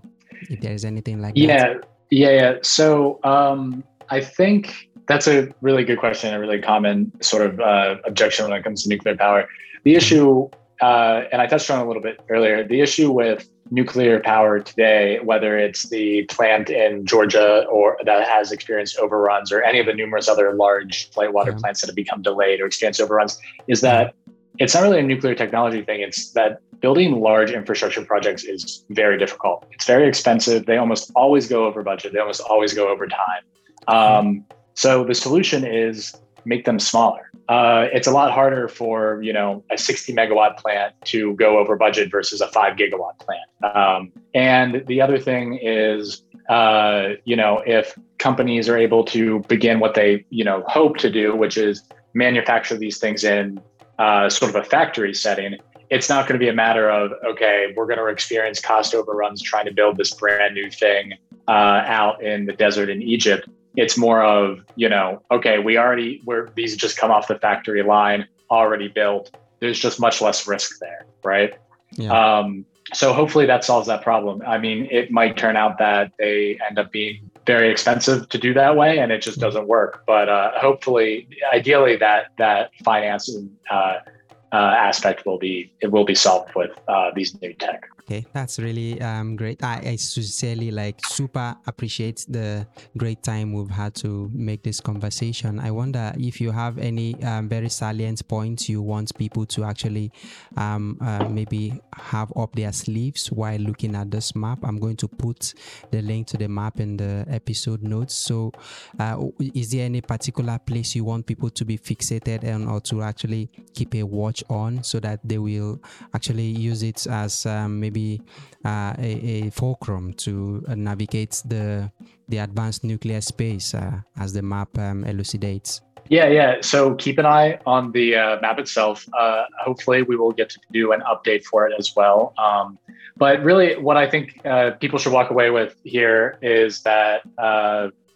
if 0.50 0.60
there 0.60 0.72
is 0.72 0.84
anything 0.84 1.20
like 1.20 1.34
yeah, 1.36 1.58
that. 1.58 1.88
Yeah, 2.10 2.30
yeah. 2.30 2.54
So 2.62 3.20
um, 3.24 3.84
I 4.10 4.20
think 4.20 4.88
that's 5.06 5.26
a 5.26 5.48
really 5.60 5.84
good 5.84 5.98
question, 5.98 6.34
a 6.34 6.40
really 6.40 6.60
common 6.60 7.12
sort 7.22 7.46
of 7.46 7.60
uh, 7.60 7.96
objection 8.04 8.48
when 8.48 8.58
it 8.58 8.64
comes 8.64 8.82
to 8.82 8.88
nuclear 8.88 9.16
power. 9.16 9.48
The 9.84 9.94
issue, 9.94 10.48
uh, 10.80 11.22
and 11.32 11.40
I 11.40 11.46
touched 11.46 11.70
on 11.70 11.80
a 11.80 11.86
little 11.86 12.02
bit 12.02 12.20
earlier, 12.28 12.66
the 12.66 12.80
issue 12.80 13.10
with 13.10 13.48
nuclear 13.70 14.20
power 14.20 14.60
today, 14.60 15.18
whether 15.22 15.58
it's 15.58 15.88
the 15.88 16.24
plant 16.24 16.70
in 16.70 17.04
Georgia 17.04 17.64
or 17.66 17.98
that 18.04 18.28
has 18.28 18.52
experienced 18.52 18.98
overruns 18.98 19.50
or 19.50 19.62
any 19.62 19.80
of 19.80 19.86
the 19.86 19.94
numerous 19.94 20.28
other 20.28 20.54
large 20.54 21.10
light 21.16 21.32
water 21.32 21.50
yeah. 21.50 21.58
plants 21.58 21.80
that 21.80 21.88
have 21.88 21.96
become 21.96 22.22
delayed 22.22 22.60
or 22.60 22.66
experienced 22.66 23.00
overruns, 23.00 23.38
is 23.66 23.80
that 23.80 24.14
it's 24.58 24.74
not 24.74 24.82
really 24.82 25.00
a 25.00 25.02
nuclear 25.02 25.34
technology 25.34 25.82
thing. 25.82 26.00
It's 26.00 26.32
that 26.32 26.60
building 26.80 27.20
large 27.20 27.50
infrastructure 27.50 28.04
projects 28.04 28.44
is 28.44 28.84
very 28.90 29.18
difficult. 29.18 29.66
It's 29.72 29.86
very 29.86 30.06
expensive. 30.06 30.66
They 30.66 30.76
almost 30.76 31.10
always 31.14 31.48
go 31.48 31.66
over 31.66 31.82
budget. 31.82 32.12
They 32.12 32.18
almost 32.18 32.40
always 32.42 32.74
go 32.74 32.88
over 32.88 33.06
time. 33.06 33.42
Um, 33.88 34.44
so 34.74 35.04
the 35.04 35.14
solution 35.14 35.64
is 35.66 36.14
make 36.46 36.64
them 36.64 36.78
smaller 36.78 37.30
uh, 37.48 37.86
it's 37.92 38.08
a 38.08 38.10
lot 38.10 38.32
harder 38.32 38.68
for 38.68 39.22
you 39.22 39.32
know 39.32 39.62
a 39.70 39.78
60 39.78 40.12
megawatt 40.12 40.56
plant 40.56 40.94
to 41.04 41.34
go 41.34 41.58
over 41.58 41.76
budget 41.76 42.10
versus 42.10 42.40
a 42.40 42.48
five 42.48 42.76
gigawatt 42.76 43.18
plant. 43.20 43.76
Um, 43.76 44.12
and 44.34 44.84
the 44.86 45.00
other 45.00 45.18
thing 45.18 45.58
is, 45.62 46.22
uh, 46.48 47.10
you 47.24 47.36
know, 47.36 47.62
if 47.64 47.96
companies 48.18 48.68
are 48.68 48.76
able 48.76 49.04
to 49.04 49.40
begin 49.48 49.78
what 49.78 49.94
they 49.94 50.24
you 50.30 50.44
know 50.44 50.64
hope 50.66 50.96
to 50.98 51.10
do, 51.10 51.36
which 51.36 51.56
is 51.56 51.82
manufacture 52.14 52.76
these 52.76 52.98
things 52.98 53.22
in 53.22 53.60
uh, 53.98 54.28
sort 54.28 54.50
of 54.50 54.56
a 54.56 54.64
factory 54.64 55.14
setting, 55.14 55.56
it's 55.88 56.08
not 56.08 56.26
going 56.26 56.38
to 56.38 56.44
be 56.44 56.48
a 56.48 56.54
matter 56.54 56.90
of 56.90 57.12
okay, 57.24 57.72
we're 57.76 57.86
going 57.86 57.98
to 57.98 58.06
experience 58.06 58.60
cost 58.60 58.92
overruns 58.92 59.40
trying 59.40 59.66
to 59.66 59.72
build 59.72 59.98
this 59.98 60.12
brand 60.14 60.54
new 60.54 60.68
thing 60.68 61.12
uh, 61.46 61.82
out 61.86 62.20
in 62.24 62.44
the 62.46 62.52
desert 62.52 62.90
in 62.90 63.02
Egypt 63.02 63.48
it's 63.76 63.96
more 63.96 64.22
of, 64.22 64.60
you 64.74 64.88
know, 64.88 65.22
okay, 65.30 65.58
we 65.58 65.78
already, 65.78 66.22
we're, 66.24 66.48
these 66.54 66.76
just 66.76 66.96
come 66.96 67.10
off 67.10 67.28
the 67.28 67.38
factory 67.38 67.82
line, 67.82 68.26
already 68.50 68.88
built. 68.88 69.36
There's 69.60 69.78
just 69.78 70.00
much 70.00 70.20
less 70.20 70.46
risk 70.46 70.78
there, 70.80 71.06
right? 71.24 71.54
Yeah. 71.92 72.10
Um, 72.10 72.66
so 72.92 73.12
hopefully 73.12 73.46
that 73.46 73.64
solves 73.64 73.86
that 73.88 74.02
problem. 74.02 74.42
I 74.46 74.58
mean, 74.58 74.88
it 74.90 75.10
might 75.10 75.36
turn 75.36 75.56
out 75.56 75.78
that 75.78 76.12
they 76.18 76.58
end 76.66 76.78
up 76.78 76.92
being 76.92 77.30
very 77.46 77.70
expensive 77.70 78.28
to 78.28 78.38
do 78.38 78.54
that 78.54 78.76
way, 78.76 78.98
and 78.98 79.12
it 79.12 79.22
just 79.22 79.38
doesn't 79.38 79.66
work. 79.66 80.02
But 80.06 80.28
uh, 80.28 80.52
hopefully, 80.56 81.28
ideally, 81.52 81.96
that 81.96 82.26
that 82.38 82.70
finance 82.84 83.30
uh, 83.70 83.74
uh, 83.74 84.56
aspect 84.56 85.26
will 85.26 85.38
be 85.38 85.72
it 85.80 85.90
will 85.90 86.04
be 86.04 86.14
solved 86.14 86.54
with 86.54 86.70
uh, 86.88 87.10
these 87.14 87.40
new 87.40 87.52
tech. 87.54 87.88
Okay, 88.08 88.24
that's 88.32 88.60
really 88.60 89.00
um, 89.00 89.34
great. 89.34 89.64
I, 89.64 89.80
I, 89.84 89.96
sincerely 89.96 90.70
like 90.70 91.04
super 91.06 91.56
appreciate 91.66 92.24
the 92.28 92.64
great 92.96 93.24
time 93.24 93.52
we've 93.52 93.68
had 93.68 93.96
to 93.96 94.30
make 94.32 94.62
this 94.62 94.78
conversation. 94.80 95.58
I 95.58 95.72
wonder 95.72 96.12
if 96.16 96.40
you 96.40 96.52
have 96.52 96.78
any 96.78 97.20
um, 97.24 97.48
very 97.48 97.68
salient 97.68 98.28
points 98.28 98.68
you 98.68 98.80
want 98.80 99.12
people 99.18 99.44
to 99.46 99.64
actually 99.64 100.12
um, 100.56 100.98
uh, 101.00 101.28
maybe 101.28 101.80
have 101.96 102.32
up 102.36 102.54
their 102.54 102.72
sleeves 102.72 103.32
while 103.32 103.58
looking 103.58 103.96
at 103.96 104.08
this 104.12 104.36
map. 104.36 104.60
I'm 104.62 104.78
going 104.78 104.96
to 104.98 105.08
put 105.08 105.52
the 105.90 106.00
link 106.00 106.28
to 106.28 106.36
the 106.36 106.46
map 106.46 106.78
in 106.78 106.96
the 106.96 107.26
episode 107.28 107.82
notes. 107.82 108.14
So, 108.14 108.52
uh, 109.00 109.20
is 109.52 109.72
there 109.72 109.84
any 109.84 110.00
particular 110.00 110.60
place 110.60 110.94
you 110.94 111.02
want 111.02 111.26
people 111.26 111.50
to 111.50 111.64
be 111.64 111.76
fixated 111.76 112.44
on 112.54 112.68
or 112.68 112.80
to 112.82 113.02
actually 113.02 113.50
keep 113.74 113.96
a 113.96 114.04
watch 114.04 114.44
on 114.48 114.84
so 114.84 115.00
that 115.00 115.18
they 115.24 115.38
will 115.38 115.82
actually 116.14 116.46
use 116.46 116.84
it 116.84 117.04
as 117.08 117.46
um, 117.46 117.80
maybe 117.80 117.95
be 117.96 118.20
uh, 118.64 118.92
a, 118.98 119.12
a, 119.34 119.50
fulcrum 119.50 120.12
to 120.24 120.62
uh, 120.68 120.74
navigate 120.74 121.42
the 121.52 121.90
the 122.28 122.38
advanced 122.38 122.82
nuclear 122.84 123.20
space 123.20 123.74
uh, 123.74 124.00
as 124.16 124.32
the 124.32 124.42
map 124.42 124.70
um, 124.78 125.04
elucidates. 125.04 125.80
Yeah, 126.08 126.28
yeah. 126.38 126.50
So 126.60 126.94
keep 126.94 127.18
an 127.18 127.26
eye 127.26 127.58
on 127.64 127.92
the 127.92 128.06
uh, 128.22 128.40
map 128.40 128.58
itself. 128.58 129.06
Uh, 129.12 129.44
hopefully, 129.64 130.02
we 130.02 130.16
will 130.16 130.32
get 130.32 130.48
to 130.50 130.58
do 130.72 130.92
an 130.92 131.02
update 131.12 131.44
for 131.44 131.66
it 131.66 131.72
as 131.78 131.94
well. 131.96 132.20
Um, 132.46 132.78
but 133.16 133.42
really, 133.42 133.76
what 133.86 133.96
I 133.96 134.06
think 134.12 134.24
uh, 134.44 134.72
people 134.82 134.98
should 134.98 135.14
walk 135.18 135.30
away 135.30 135.48
with 135.50 135.72
here 135.84 136.38
is 136.42 136.82
that 136.82 137.22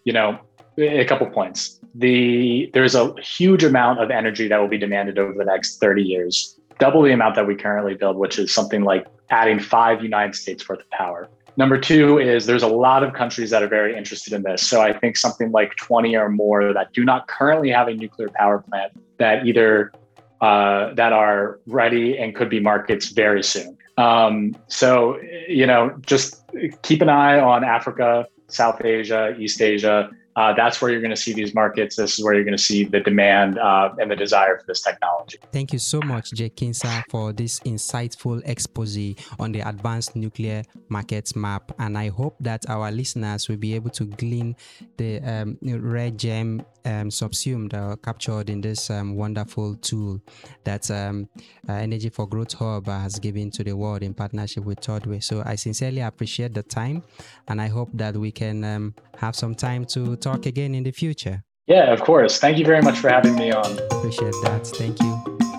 you 0.04 0.12
know 0.12 0.38
a 0.78 1.04
couple 1.04 1.26
points. 1.38 1.80
The 1.94 2.70
there's 2.74 2.94
a 2.94 3.14
huge 3.20 3.64
amount 3.64 3.96
of 4.02 4.10
energy 4.10 4.46
that 4.48 4.58
will 4.60 4.72
be 4.76 4.78
demanded 4.86 5.18
over 5.18 5.32
the 5.32 5.44
next 5.44 5.80
30 5.80 6.02
years 6.02 6.59
double 6.80 7.02
the 7.02 7.12
amount 7.12 7.36
that 7.36 7.46
we 7.46 7.54
currently 7.54 7.94
build, 7.94 8.16
which 8.16 8.38
is 8.38 8.52
something 8.52 8.82
like 8.82 9.06
adding 9.30 9.60
five 9.60 10.02
United 10.02 10.34
States 10.34 10.68
worth 10.68 10.80
of 10.80 10.90
power. 10.90 11.28
Number 11.56 11.78
two 11.78 12.18
is 12.18 12.46
there's 12.46 12.62
a 12.62 12.68
lot 12.68 13.02
of 13.02 13.12
countries 13.12 13.50
that 13.50 13.62
are 13.62 13.68
very 13.68 13.96
interested 13.96 14.32
in 14.32 14.42
this. 14.42 14.66
So 14.66 14.80
I 14.80 14.92
think 14.92 15.16
something 15.16 15.52
like 15.52 15.76
20 15.76 16.16
or 16.16 16.28
more 16.28 16.72
that 16.72 16.92
do 16.92 17.04
not 17.04 17.28
currently 17.28 17.70
have 17.70 17.86
a 17.88 17.94
nuclear 17.94 18.28
power 18.34 18.60
plant 18.60 18.92
that 19.18 19.46
either 19.46 19.92
uh, 20.40 20.94
that 20.94 21.12
are 21.12 21.60
ready 21.66 22.16
and 22.16 22.34
could 22.34 22.48
be 22.48 22.60
markets 22.60 23.10
very 23.10 23.42
soon. 23.42 23.76
Um, 23.98 24.56
so 24.68 25.20
you 25.48 25.66
know, 25.66 25.94
just 26.00 26.42
keep 26.82 27.02
an 27.02 27.10
eye 27.10 27.38
on 27.38 27.62
Africa, 27.62 28.26
South 28.48 28.82
Asia, 28.82 29.36
East 29.38 29.60
Asia 29.60 30.10
uh, 30.40 30.54
that's 30.54 30.80
where 30.80 30.90
you're 30.90 31.02
going 31.02 31.18
to 31.18 31.22
see 31.26 31.34
these 31.34 31.54
markets. 31.54 31.96
This 31.96 32.18
is 32.18 32.24
where 32.24 32.32
you're 32.32 32.48
going 32.50 32.56
to 32.56 32.68
see 32.72 32.84
the 32.84 33.00
demand 33.00 33.58
uh, 33.58 33.90
and 34.00 34.10
the 34.10 34.16
desire 34.16 34.58
for 34.58 34.64
this 34.66 34.80
technology. 34.80 35.38
Thank 35.52 35.74
you 35.74 35.78
so 35.78 36.00
much, 36.00 36.32
Jake 36.32 36.56
Kincer, 36.56 37.02
for 37.10 37.34
this 37.34 37.60
insightful 37.60 38.40
expose 38.46 38.96
on 39.38 39.52
the 39.52 39.60
advanced 39.60 40.16
nuclear 40.16 40.62
markets 40.88 41.36
map. 41.36 41.72
And 41.78 41.98
I 41.98 42.08
hope 42.08 42.36
that 42.40 42.64
our 42.70 42.90
listeners 42.90 43.48
will 43.48 43.58
be 43.58 43.74
able 43.74 43.90
to 43.90 44.04
glean 44.06 44.56
the 44.96 45.20
um, 45.20 45.58
gem 46.16 46.64
um, 46.84 47.10
subsumed 47.10 47.74
or 47.74 47.96
captured 47.98 48.48
in 48.48 48.62
this 48.62 48.90
um, 48.90 49.16
wonderful 49.16 49.76
tool 49.76 50.20
that 50.64 50.90
um, 50.90 51.28
uh, 51.68 51.74
Energy 51.74 52.08
for 52.08 52.26
Growth 52.26 52.54
Hub 52.54 52.86
has 52.86 53.18
given 53.18 53.50
to 53.50 53.64
the 53.64 53.76
world 53.76 54.02
in 54.02 54.14
partnership 54.14 54.64
with 54.64 54.80
Third 54.80 55.06
Way. 55.06 55.20
So 55.20 55.42
I 55.44 55.56
sincerely 55.56 56.00
appreciate 56.00 56.54
the 56.54 56.62
time, 56.62 57.02
and 57.48 57.60
I 57.60 57.68
hope 57.68 57.90
that 57.94 58.16
we 58.16 58.32
can 58.32 58.64
um, 58.64 58.94
have 59.18 59.36
some 59.36 59.54
time 59.54 59.84
to 59.84 60.16
talk 60.30 60.46
again 60.46 60.74
in 60.74 60.84
the 60.84 60.92
future. 60.92 61.42
Yeah, 61.66 61.92
of 61.92 62.00
course. 62.00 62.38
Thank 62.38 62.58
you 62.58 62.64
very 62.64 62.82
much 62.82 62.98
for 62.98 63.08
having 63.08 63.36
me 63.36 63.52
on. 63.52 63.78
Appreciate 63.90 64.34
that. 64.42 64.66
Thank 64.66 65.00
you. 65.00 65.49